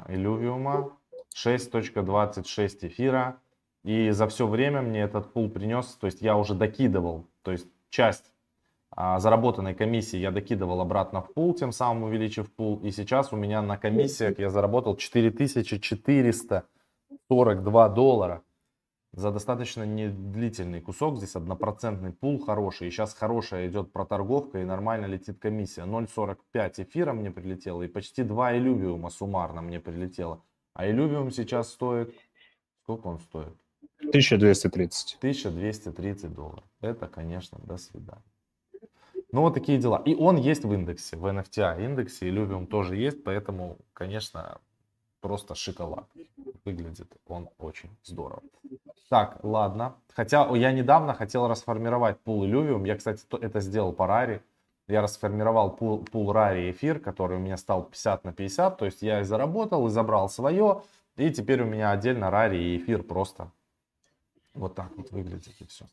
Illuvium, 0.07 0.91
6.26 1.35 2.87
эфира. 2.87 3.37
И 3.83 4.09
за 4.09 4.27
все 4.27 4.47
время 4.47 4.81
мне 4.81 5.01
этот 5.01 5.33
пул 5.33 5.51
принес, 5.51 5.85
то 6.01 6.07
есть 6.07 6.23
я 6.23 6.35
уже 6.35 6.55
докидывал, 6.55 7.27
то 7.43 7.51
есть 7.51 7.67
часть 7.91 8.31
а, 8.89 9.19
заработанной 9.19 9.75
комиссии 9.75 10.17
я 10.17 10.31
докидывал 10.31 10.81
обратно 10.81 11.21
в 11.21 11.31
пул, 11.31 11.53
тем 11.53 11.71
самым 11.71 12.05
увеличив 12.05 12.51
пул. 12.51 12.79
И 12.79 12.89
сейчас 12.89 13.31
у 13.33 13.35
меня 13.35 13.61
на 13.61 13.77
комиссиях 13.77 14.39
я 14.39 14.49
заработал 14.49 14.95
4442 14.95 17.89
доллара 17.89 18.41
за 19.13 19.31
достаточно 19.31 19.83
недлительный 19.83 20.81
кусок. 20.81 21.17
Здесь 21.17 21.35
однопроцентный 21.35 22.11
пул 22.11 22.39
хороший. 22.39 22.87
И 22.87 22.91
сейчас 22.91 23.13
хорошая 23.13 23.67
идет 23.67 23.91
проторговка 23.91 24.59
и 24.59 24.65
нормально 24.65 25.05
летит 25.05 25.39
комиссия. 25.39 25.83
0.45 25.83 26.83
эфира 26.83 27.13
мне 27.13 27.31
прилетело 27.31 27.83
и 27.83 27.87
почти 27.87 28.23
2 28.23 28.57
иллювиума 28.57 29.09
суммарно 29.09 29.61
мне 29.61 29.79
прилетело. 29.79 30.41
А 30.73 30.89
иллювиум 30.89 31.31
сейчас 31.31 31.69
стоит... 31.69 32.13
Сколько 32.83 33.07
он 33.07 33.19
стоит? 33.19 33.55
1230. 33.99 35.17
1230 35.19 36.33
долларов. 36.33 36.63
Это, 36.81 37.07
конечно, 37.07 37.59
до 37.63 37.77
свидания. 37.77 38.23
Ну, 39.31 39.41
вот 39.41 39.53
такие 39.53 39.77
дела. 39.77 40.01
И 40.05 40.15
он 40.15 40.37
есть 40.37 40.63
в 40.63 40.73
индексе, 40.73 41.17
в 41.17 41.25
NFTI 41.25 41.85
индексе, 41.85 42.29
Illuvium 42.29 42.67
тоже 42.67 42.95
есть, 42.97 43.23
поэтому, 43.23 43.77
конечно, 43.93 44.59
просто 45.21 45.55
шоколад. 45.55 46.07
Выглядит 46.65 47.11
он 47.27 47.49
очень 47.57 47.89
здорово. 48.03 48.41
Так, 49.09 49.39
ладно. 49.43 49.95
Хотя 50.13 50.47
я 50.55 50.71
недавно 50.71 51.13
хотел 51.13 51.47
расформировать 51.47 52.19
пул 52.19 52.45
Illuvium. 52.45 52.87
Я, 52.87 52.95
кстати, 52.95 53.23
это 53.41 53.59
сделал 53.59 53.91
по 53.93 54.07
Рари. 54.07 54.41
Я 54.87 55.01
расформировал 55.01 55.71
пул, 55.71 56.03
пул 56.05 56.31
Рари 56.31 56.71
эфир, 56.71 56.99
который 56.99 57.37
у 57.37 57.39
меня 57.39 57.57
стал 57.57 57.83
50 57.83 58.23
на 58.23 58.33
50. 58.33 58.77
То 58.77 58.85
есть 58.85 59.01
я 59.01 59.21
и 59.21 59.23
заработал, 59.23 59.85
и 59.87 59.89
забрал 59.89 60.29
свое. 60.29 60.83
И 61.17 61.29
теперь 61.31 61.61
у 61.61 61.65
меня 61.65 61.91
отдельно 61.91 62.31
Рари 62.31 62.57
и 62.57 62.77
эфир 62.77 63.03
просто 63.03 63.51
вот 64.53 64.75
так 64.75 64.95
вот 64.95 65.11
выглядит 65.11 65.53
и 65.59 65.65
все. 65.65 65.85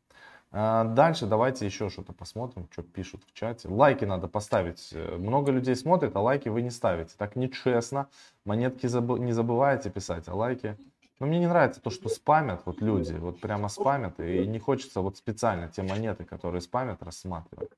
А, 0.52 0.84
дальше 0.84 1.26
давайте 1.26 1.64
еще 1.64 1.88
что-то 1.90 2.12
посмотрим, 2.12 2.68
что 2.72 2.82
пишут 2.82 3.22
в 3.24 3.32
чате. 3.32 3.68
Лайки 3.68 4.04
надо 4.04 4.26
поставить. 4.26 4.90
Э, 4.92 5.16
много 5.16 5.52
людей 5.52 5.76
смотрит, 5.76 6.16
а 6.16 6.20
лайки 6.20 6.48
вы 6.48 6.62
не 6.62 6.70
ставите. 6.70 7.14
Так 7.16 7.36
нечестно. 7.36 8.08
Монетки 8.44 8.86
забы- 8.86 9.20
не 9.20 9.32
забывайте 9.32 9.90
писать, 9.90 10.28
а 10.28 10.34
лайки... 10.34 10.76
Но 11.20 11.26
мне 11.26 11.38
не 11.38 11.46
нравится 11.46 11.82
то, 11.82 11.90
что 11.90 12.08
спамят 12.08 12.62
вот 12.64 12.80
люди. 12.80 13.12
Вот 13.12 13.40
прямо 13.40 13.68
спамят. 13.68 14.18
И 14.20 14.46
не 14.46 14.58
хочется 14.58 15.02
вот 15.02 15.18
специально 15.18 15.68
те 15.68 15.82
монеты, 15.82 16.24
которые 16.24 16.62
спамят, 16.62 17.02
рассматривать. 17.02 17.70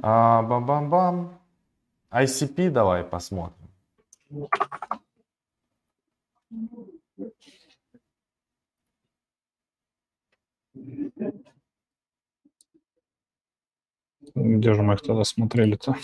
А, 0.00 0.42
бам-бам-бам. 0.42 1.38
ICP 2.10 2.70
давай 2.70 3.04
посмотрим. 3.04 3.68
Где 14.34 14.74
же 14.74 14.82
мы 14.82 14.94
их 14.94 15.02
тогда 15.02 15.24
смотрели-то? 15.24 15.96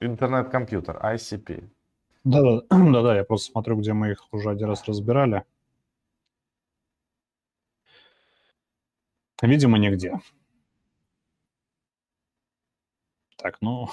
Интернет-компьютер, 0.00 0.96
ICP. 1.04 1.68
Да-да, 2.24 3.16
я 3.16 3.24
просто 3.24 3.50
смотрю, 3.50 3.76
где 3.76 3.92
мы 3.92 4.12
их 4.12 4.32
уже 4.32 4.50
один 4.50 4.68
раз 4.68 4.84
разбирали. 4.84 5.44
Видимо, 9.42 9.78
нигде. 9.78 10.20
Так, 13.36 13.58
ну... 13.60 13.88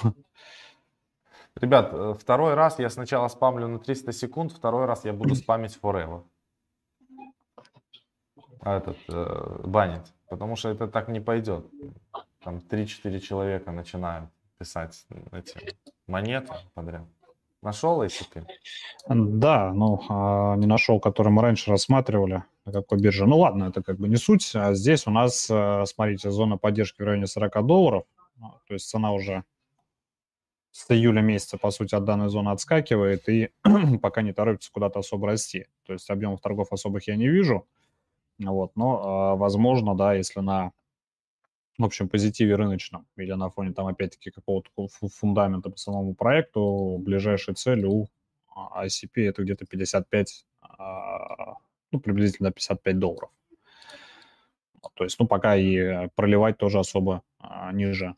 Ребят, 1.56 1.90
э, 1.92 2.14
второй 2.20 2.54
раз 2.54 2.80
я 2.80 2.90
сначала 2.90 3.28
спамлю 3.28 3.68
на 3.68 3.80
300 3.80 4.14
секунд, 4.14 4.52
второй 4.52 4.86
раз 4.86 5.06
я 5.06 5.14
буду 5.14 5.36
спамить 5.36 5.78
forever. 5.82 6.24
А 8.62 8.78
этот, 8.78 8.98
э, 9.08 9.62
банить. 9.64 10.14
Потому 10.30 10.56
что 10.56 10.70
это 10.70 10.88
так 10.88 11.08
не 11.08 11.20
пойдет 11.20 11.66
там 12.44 12.62
3-4 12.70 13.20
человека 13.20 13.72
начинают 13.72 14.30
писать 14.58 15.06
эти 15.32 15.78
монеты 16.08 16.54
подряд. 16.74 17.04
Нашел 17.62 18.02
ACP? 18.02 18.46
Да, 19.08 19.74
ну, 19.74 20.02
а, 20.08 20.56
не 20.56 20.66
нашел, 20.66 21.02
который 21.02 21.30
мы 21.30 21.42
раньше 21.42 21.72
рассматривали, 21.72 22.44
на 22.66 22.72
какой 22.72 23.00
бирже. 23.00 23.26
Ну 23.26 23.40
ладно, 23.40 23.66
это 23.66 23.84
как 23.84 23.98
бы 23.98 24.08
не 24.08 24.16
суть. 24.16 24.56
А 24.56 24.74
здесь 24.74 25.08
у 25.08 25.12
нас, 25.12 25.50
э, 25.50 25.84
смотрите, 25.86 26.32
зона 26.32 26.58
поддержки 26.58 27.02
в 27.02 27.06
районе 27.06 27.28
40 27.28 27.66
долларов. 27.66 28.06
Ну, 28.38 28.54
то 28.66 28.74
есть 28.74 28.88
цена 28.88 29.12
уже 29.12 29.44
с 30.72 30.90
июля 30.90 31.20
месяца, 31.20 31.58
по 31.58 31.70
сути, 31.72 31.96
от 31.96 32.06
данной 32.06 32.30
зоны 32.30 32.50
отскакивает 32.52 33.28
и 33.28 33.50
пока 34.02 34.22
не 34.22 34.32
торопится 34.32 34.72
куда-то 34.72 35.00
особо 35.00 35.28
расти. 35.28 35.68
То 35.86 35.92
есть 35.92 36.10
объемов 36.10 36.40
торгов 36.40 36.72
особых 36.72 37.08
я 37.08 37.18
не 37.18 37.28
вижу. 37.28 37.68
Вот, 38.40 38.72
но, 38.76 39.02
а, 39.04 39.36
возможно, 39.36 39.96
да, 39.96 40.14
если 40.14 40.40
на 40.40 40.72
в 41.80 41.86
общем, 41.86 42.10
позитиве 42.10 42.56
рыночном, 42.56 43.08
или 43.16 43.32
на 43.32 43.50
фоне 43.50 43.72
там 43.72 43.88
опять-таки 43.88 44.32
какого-то 44.32 44.70
фундамента 45.08 45.70
по 45.70 45.78
самому 45.78 46.14
проекту, 46.14 46.98
ближайшей 47.00 47.54
цель 47.56 47.86
у 47.86 48.10
а, 48.54 48.86
ICP 48.86 49.30
это 49.30 49.44
где-то 49.44 49.66
55, 49.66 50.46
а, 50.62 51.56
ну, 51.92 52.00
приблизительно 52.02 52.52
55 52.52 53.00
долларов. 53.00 53.30
То 54.96 55.06
есть, 55.06 55.18
ну, 55.20 55.28
пока 55.28 55.56
и 55.56 56.10
проливать 56.16 56.58
тоже 56.58 56.80
особо 56.80 57.24
а, 57.40 57.72
ниже 57.72 58.16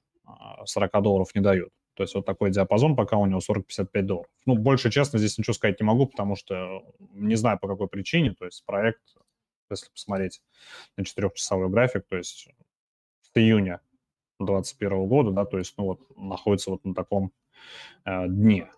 40 0.65 1.01
долларов 1.03 1.35
не 1.35 1.41
дают. 1.41 1.71
То 1.93 2.03
есть 2.03 2.15
вот 2.15 2.25
такой 2.25 2.49
диапазон, 2.49 2.95
пока 2.95 3.17
у 3.17 3.27
него 3.27 3.39
40-55 3.39 4.01
долларов. 4.01 4.31
Ну, 4.47 4.55
больше, 4.55 4.89
честно, 4.89 5.19
здесь 5.19 5.37
ничего 5.37 5.53
сказать 5.53 5.79
не 5.79 5.85
могу, 5.85 6.07
потому 6.07 6.35
что 6.35 6.83
не 7.13 7.35
знаю 7.35 7.59
по 7.59 7.67
какой 7.67 7.87
причине. 7.87 8.33
То 8.33 8.45
есть 8.45 8.65
проект, 8.65 9.01
если 9.73 9.89
посмотреть 9.89 10.41
на 10.97 11.05
четырехчасовой 11.05 11.69
график, 11.69 12.05
то 12.07 12.17
есть 12.17 12.49
июня 13.35 13.81
2021 14.39 15.07
года, 15.07 15.31
да, 15.31 15.45
то 15.45 15.57
есть, 15.57 15.73
ну 15.77 15.85
вот, 15.85 16.17
находится 16.17 16.71
вот 16.71 16.83
на 16.85 16.93
таком 16.93 17.31
э, 18.05 18.27
дне. 18.27 18.71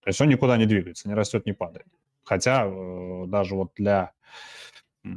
То 0.00 0.08
есть 0.08 0.20
он 0.20 0.28
никуда 0.28 0.56
не 0.58 0.66
двигается, 0.66 1.08
не 1.08 1.14
растет, 1.14 1.46
не 1.46 1.52
падает. 1.52 1.86
Хотя 2.24 2.66
э, 2.66 3.24
даже 3.26 3.54
вот 3.54 3.72
для, 3.74 4.12
э, 5.04 5.08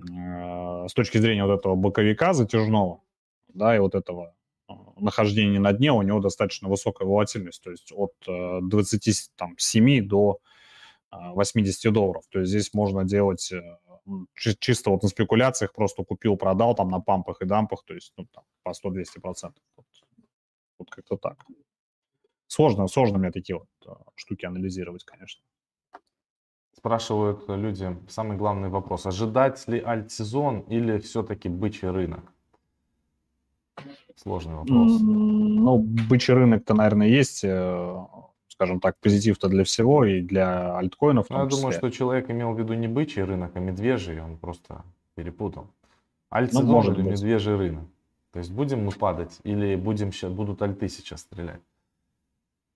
с 0.87 0.93
точки 0.93 1.17
зрения 1.17 1.45
вот 1.45 1.59
этого 1.59 1.75
боковика 1.75 2.33
затяжного, 2.33 3.01
да, 3.53 3.75
и 3.75 3.79
вот 3.79 3.95
этого 3.95 4.35
э, 4.69 4.73
нахождения 4.97 5.59
на 5.59 5.73
дне, 5.73 5.91
у 5.91 6.01
него 6.01 6.19
достаточно 6.19 6.69
высокая 6.69 7.07
волатильность, 7.07 7.61
то 7.63 7.71
есть 7.71 7.91
от 7.93 8.13
э, 8.27 8.59
27 8.61 10.07
до 10.07 10.39
80 11.11 11.91
долларов. 11.93 12.23
То 12.29 12.39
есть 12.39 12.51
здесь 12.51 12.73
можно 12.73 13.03
делать 13.03 13.51
э, 13.51 13.77
чисто 14.35 14.89
вот 14.89 15.03
на 15.03 15.09
спекуляциях 15.09 15.73
просто 15.73 16.03
купил, 16.03 16.37
продал 16.37 16.75
там 16.75 16.89
на 16.89 16.99
пампах 16.99 17.41
и 17.41 17.45
дампах, 17.45 17.83
то 17.85 17.93
есть 17.93 18.13
ну, 18.17 18.27
там, 18.33 18.43
по 18.63 18.71
100-200 18.71 19.21
процентов. 19.21 19.63
Вот, 19.75 19.85
вот 20.79 20.89
как-то 20.89 21.17
так. 21.17 21.45
Сложно, 22.47 22.87
сложно 22.87 23.17
мне 23.17 23.31
такие 23.31 23.57
вот 23.57 23.67
а, 23.85 24.03
штуки 24.15 24.45
анализировать, 24.45 25.03
конечно. 25.03 25.43
Спрашивают 26.73 27.49
люди, 27.49 27.97
самый 28.07 28.37
главный 28.37 28.69
вопрос, 28.69 29.05
ожидать 29.05 29.67
ли 29.67 29.81
альт-сезон 29.81 30.61
или 30.61 30.99
все-таки 30.99 31.49
бычий 31.49 31.89
рынок? 31.89 32.31
Сложный 34.15 34.55
вопрос. 34.55 34.99
Ну, 35.01 35.79
бычий 35.79 36.33
рынок-то, 36.33 36.73
наверное, 36.73 37.07
есть 37.07 37.43
э, 37.43 37.95
скажем 38.57 38.79
так, 38.79 38.97
позитив-то 38.99 39.49
для 39.49 39.63
всего 39.63 40.03
и 40.03 40.19
для 40.21 40.75
альткоинов. 40.77 41.27
Ну, 41.29 41.37
я 41.37 41.45
думаю, 41.45 41.71
что 41.73 41.91
человек 41.91 42.31
имел 42.31 42.53
в 42.53 42.59
виду 42.59 42.73
не 42.73 42.87
бычий 42.87 43.23
рынок, 43.23 43.51
а 43.53 43.59
медвежий, 43.59 44.19
он 44.19 44.35
просто 44.35 44.83
перепутал. 45.13 45.67
Альтсезон 46.31 46.65
ну, 46.65 46.81
или 46.91 47.01
быть. 47.03 47.13
медвежий 47.13 47.55
рынок. 47.55 47.83
То 48.31 48.39
есть 48.39 48.51
будем 48.51 48.83
мы 48.83 48.91
падать 48.91 49.37
или 49.43 49.75
будем 49.75 50.11
сейчас, 50.11 50.31
будут 50.31 50.61
альты 50.63 50.89
сейчас 50.89 51.21
стрелять? 51.21 51.61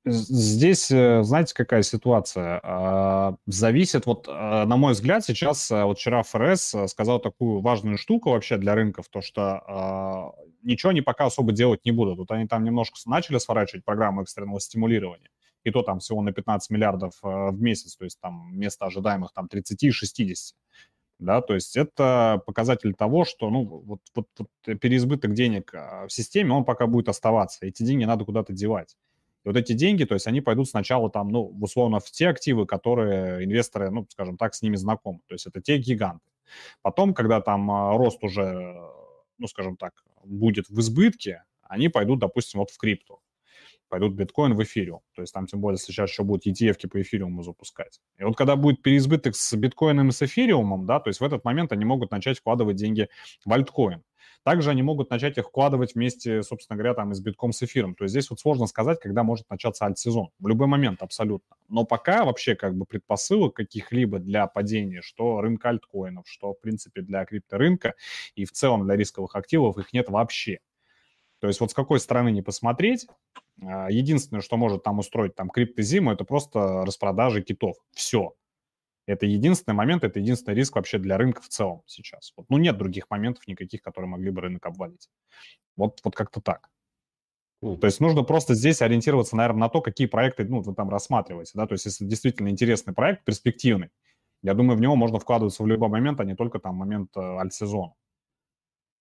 Здесь, 0.05 0.91
э, 0.91 1.23
знаете, 1.23 1.53
какая 1.55 1.81
ситуация? 1.83 2.59
А, 2.63 3.35
зависит, 3.45 4.05
вот, 4.05 4.27
э, 4.27 4.65
на 4.65 4.77
мой 4.77 4.93
взгляд, 4.93 5.23
сейчас, 5.23 5.69
э, 5.71 5.83
вот 5.83 5.99
вчера 5.99 6.23
ФРС 6.23 6.75
сказал 6.87 7.19
такую 7.19 7.61
важную 7.61 7.97
штуку 7.97 8.31
вообще 8.31 8.57
для 8.57 8.75
рынков, 8.75 9.09
то 9.09 9.21
что 9.21 9.41
а, 9.67 10.31
ничего 10.63 10.91
они 10.91 11.01
пока 11.01 11.25
особо 11.25 11.51
делать 11.51 11.85
не 11.85 11.91
будут. 11.91 12.17
Вот 12.17 12.31
они 12.31 12.47
там 12.47 12.63
немножко 12.63 12.97
начали 13.05 13.37
сворачивать 13.39 13.85
программу 13.85 14.21
экстренного 14.21 14.59
стимулирования, 14.59 15.29
и 15.63 15.71
то 15.71 15.83
там 15.83 15.99
всего 15.99 16.21
на 16.21 16.31
15 16.31 16.69
миллиардов 16.71 17.13
в 17.21 17.61
месяц, 17.61 17.95
то 17.95 18.05
есть 18.05 18.19
там 18.19 18.51
вместо 18.51 18.85
ожидаемых 18.85 19.31
там 19.33 19.47
30 19.47 19.83
и 19.83 19.91
60 19.91 20.55
да, 21.21 21.41
то 21.41 21.53
есть 21.53 21.77
это 21.77 22.41
показатель 22.47 22.95
того, 22.95 23.25
что, 23.25 23.51
ну, 23.51 23.63
вот, 23.63 23.99
вот, 24.15 24.27
вот 24.39 24.79
переизбыток 24.79 25.35
денег 25.35 25.71
в 25.71 26.09
системе, 26.09 26.51
он 26.53 26.65
пока 26.65 26.87
будет 26.87 27.09
оставаться, 27.09 27.63
эти 27.63 27.83
деньги 27.83 28.05
надо 28.05 28.25
куда-то 28.25 28.53
девать. 28.53 28.97
И 29.43 29.47
вот 29.47 29.55
эти 29.55 29.73
деньги, 29.73 30.03
то 30.03 30.15
есть 30.15 30.25
они 30.25 30.41
пойдут 30.41 30.67
сначала 30.67 31.11
там, 31.11 31.29
ну, 31.29 31.55
условно, 31.61 31.99
в 31.99 32.09
те 32.09 32.27
активы, 32.27 32.65
которые 32.65 33.45
инвесторы, 33.45 33.91
ну, 33.91 34.07
скажем 34.09 34.35
так, 34.37 34.55
с 34.55 34.63
ними 34.63 34.75
знакомы. 34.75 35.19
То 35.27 35.35
есть 35.35 35.45
это 35.45 35.61
те 35.61 35.77
гиганты. 35.77 36.25
Потом, 36.81 37.13
когда 37.13 37.39
там 37.39 37.69
а, 37.69 37.95
рост 37.97 38.23
уже, 38.23 38.81
ну, 39.37 39.47
скажем 39.47 39.77
так, 39.77 40.03
будет 40.23 40.69
в 40.69 40.79
избытке, 40.79 41.43
они 41.61 41.87
пойдут, 41.89 42.19
допустим, 42.19 42.59
вот 42.59 42.71
в 42.71 42.77
крипту. 42.77 43.19
Пойдут 43.91 44.13
биткоин 44.13 44.53
в 44.53 44.63
эфириум. 44.63 45.01
То 45.15 45.21
есть 45.21 45.33
там, 45.33 45.47
тем 45.47 45.59
более, 45.59 45.77
сейчас 45.77 46.09
еще 46.09 46.23
будут 46.23 46.47
ETF 46.47 46.87
по 46.87 47.01
эфириуму 47.01 47.43
запускать. 47.43 47.99
И 48.17 48.23
вот 48.23 48.37
когда 48.37 48.55
будет 48.55 48.81
переизбыток 48.81 49.35
с 49.35 49.53
биткоином 49.53 50.07
и 50.07 50.11
с 50.13 50.21
эфириумом, 50.21 50.85
да, 50.85 51.01
то 51.01 51.09
есть 51.09 51.19
в 51.19 51.23
этот 51.25 51.43
момент 51.43 51.73
они 51.73 51.83
могут 51.83 52.09
начать 52.09 52.39
вкладывать 52.39 52.77
деньги 52.77 53.09
в 53.43 53.51
альткоин. 53.51 54.01
Также 54.43 54.69
они 54.69 54.81
могут 54.81 55.09
начать 55.09 55.37
их 55.37 55.47
вкладывать 55.47 55.93
вместе, 55.93 56.41
собственно 56.41 56.77
говоря, 56.77 56.93
там 56.93 57.11
и 57.11 57.15
с 57.15 57.19
битком, 57.19 57.51
с 57.51 57.61
эфиром. 57.63 57.93
То 57.95 58.05
есть 58.05 58.13
здесь 58.13 58.29
вот 58.29 58.39
сложно 58.39 58.65
сказать, 58.65 58.99
когда 59.01 59.23
может 59.23 59.49
начаться 59.49 59.85
альт-сезон. 59.85 60.29
В 60.39 60.47
любой 60.47 60.67
момент 60.67 61.01
абсолютно. 61.03 61.57
Но 61.67 61.83
пока 61.83 62.23
вообще 62.23 62.55
как 62.55 62.75
бы 62.75 62.85
предпосылок 62.85 63.55
каких-либо 63.55 64.19
для 64.19 64.47
падения, 64.47 65.01
что 65.01 65.41
рынка 65.41 65.69
альткоинов, 65.69 66.27
что 66.27 66.53
в 66.53 66.61
принципе 66.61 67.01
для 67.01 67.25
крипторынка 67.25 67.93
и 68.35 68.45
в 68.45 68.53
целом 68.53 68.85
для 68.85 68.95
рисковых 68.95 69.35
активов 69.35 69.77
их 69.77 69.91
нет 69.91 70.09
вообще. 70.09 70.59
То 71.41 71.47
есть 71.47 71.59
вот 71.59 71.71
с 71.71 71.73
какой 71.73 71.99
стороны 71.99 72.31
не 72.31 72.43
посмотреть, 72.43 73.07
а, 73.63 73.89
единственное, 73.89 74.41
что 74.41 74.57
может 74.57 74.83
там 74.83 74.99
устроить 74.99 75.35
там 75.35 75.49
криптозиму, 75.49 76.11
это 76.11 76.23
просто 76.23 76.85
распродажи 76.85 77.41
китов. 77.41 77.77
Все. 77.93 78.35
Это 79.07 79.25
единственный 79.25 79.73
момент, 79.73 80.03
это 80.03 80.19
единственный 80.19 80.53
риск 80.53 80.75
вообще 80.75 80.99
для 80.99 81.17
рынка 81.17 81.41
в 81.41 81.47
целом 81.47 81.81
сейчас. 81.87 82.31
Вот, 82.37 82.45
ну, 82.49 82.59
нет 82.59 82.77
других 82.77 83.09
моментов 83.09 83.47
никаких, 83.47 83.81
которые 83.81 84.07
могли 84.07 84.29
бы 84.29 84.41
рынок 84.41 84.63
обвалить. 84.67 85.09
Вот, 85.75 85.99
вот 86.03 86.15
как-то 86.15 86.41
так. 86.41 86.69
То 87.59 87.85
есть 87.85 87.99
нужно 87.99 88.23
просто 88.23 88.53
здесь 88.53 88.81
ориентироваться, 88.81 89.35
наверное, 89.35 89.61
на 89.61 89.69
то, 89.69 89.81
какие 89.81 90.07
проекты 90.07 90.45
ну, 90.45 90.61
вы 90.61 90.73
там 90.75 90.89
рассматриваете. 90.89 91.51
Да? 91.55 91.65
То 91.65 91.73
есть 91.73 91.85
если 91.85 92.05
действительно 92.05 92.49
интересный 92.49 92.93
проект, 92.93 93.23
перспективный, 93.23 93.89
я 94.43 94.53
думаю, 94.53 94.77
в 94.77 94.81
него 94.81 94.95
можно 94.95 95.19
вкладываться 95.19 95.61
в 95.61 95.67
любой 95.67 95.89
момент, 95.89 96.19
а 96.19 96.23
не 96.23 96.35
только 96.35 96.59
там 96.59 96.75
момент 96.75 97.15
э, 97.15 97.19
альт-сезона 97.19 97.93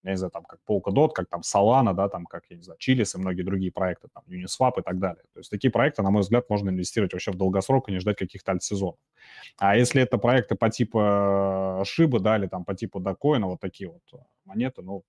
я 0.02 0.12
не 0.12 0.16
знаю, 0.16 0.30
там, 0.30 0.44
как 0.44 0.60
Polkadot, 0.66 1.10
как 1.12 1.28
там 1.28 1.42
Solana, 1.42 1.92
да, 1.94 2.08
там, 2.08 2.24
как, 2.24 2.44
я 2.48 2.56
не 2.56 2.62
знаю, 2.62 2.78
Chilis 2.78 3.14
и 3.14 3.18
многие 3.18 3.42
другие 3.42 3.70
проекты, 3.70 4.08
там, 4.12 4.24
Uniswap 4.28 4.80
и 4.80 4.82
так 4.82 4.98
далее. 4.98 5.22
То 5.34 5.40
есть 5.40 5.50
такие 5.50 5.70
проекты, 5.70 6.02
на 6.02 6.10
мой 6.10 6.22
взгляд, 6.22 6.48
можно 6.48 6.70
инвестировать 6.70 7.12
вообще 7.12 7.32
в 7.32 7.36
долгосрок 7.36 7.88
и 7.88 7.92
не 7.92 7.98
ждать 7.98 8.16
каких-то 8.16 8.52
альт-сезонов. 8.52 8.98
А 9.58 9.76
если 9.76 10.02
это 10.02 10.16
проекты 10.16 10.54
по 10.54 10.70
типу 10.70 11.82
Шибы, 11.84 12.20
да, 12.20 12.38
или 12.38 12.46
там 12.46 12.64
по 12.64 12.74
типу 12.74 12.98
Докоина, 12.98 13.46
вот 13.46 13.60
такие 13.60 13.90
вот 13.90 14.02
э, 14.14 14.24
монеты, 14.44 14.82
ну, 14.82 15.04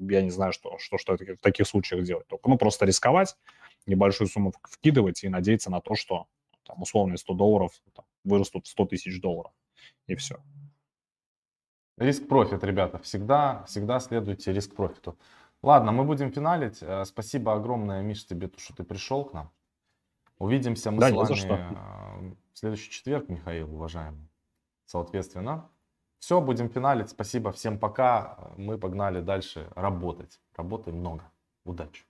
я 0.00 0.22
не 0.22 0.30
знаю, 0.30 0.52
что, 0.52 0.78
что, 0.78 0.98
что 0.98 1.16
в 1.16 1.40
таких 1.40 1.66
случаях 1.66 2.04
делать. 2.04 2.26
Только, 2.26 2.48
ну, 2.50 2.58
просто 2.58 2.84
рисковать, 2.84 3.36
небольшую 3.86 4.28
сумму 4.28 4.52
вкидывать 4.62 5.22
и 5.24 5.28
надеяться 5.28 5.70
на 5.70 5.80
то, 5.80 5.94
что 5.94 6.26
там 6.64 6.82
условные 6.82 7.16
100 7.16 7.34
долларов 7.34 7.72
там, 7.94 8.04
вырастут 8.24 8.66
в 8.66 8.70
100 8.70 8.86
тысяч 8.86 9.20
долларов. 9.20 9.52
И 10.06 10.14
все. 10.14 10.36
Риск-профит, 11.98 12.62
ребята, 12.62 12.98
всегда, 12.98 13.64
всегда 13.64 13.98
следуйте 13.98 14.52
риск-профиту. 14.52 15.18
Ладно, 15.62 15.90
мы 15.90 16.04
будем 16.04 16.30
финалить. 16.30 16.78
Э, 16.80 17.04
спасибо 17.04 17.54
огромное, 17.54 18.02
Миш, 18.02 18.24
тебе, 18.24 18.50
что 18.56 18.74
ты 18.76 18.84
пришел 18.84 19.24
к 19.24 19.32
нам. 19.32 19.50
Увидимся 20.38 20.92
мы 20.92 21.00
да, 21.00 21.08
с 21.08 21.12
вами 21.12 21.76
э, 21.76 22.34
в 22.52 22.58
следующий 22.58 22.90
четверг, 22.90 23.28
Михаил, 23.28 23.74
уважаемый. 23.74 24.28
Соответственно, 24.86 25.68
все, 26.20 26.40
будем 26.40 26.68
финалить. 26.68 27.10
Спасибо, 27.10 27.50
всем 27.50 27.78
пока. 27.78 28.52
Мы 28.56 28.78
погнали 28.78 29.20
дальше 29.20 29.68
работать. 29.74 30.40
Работы 30.56 30.92
много. 30.92 31.24
Удачи. 31.64 32.04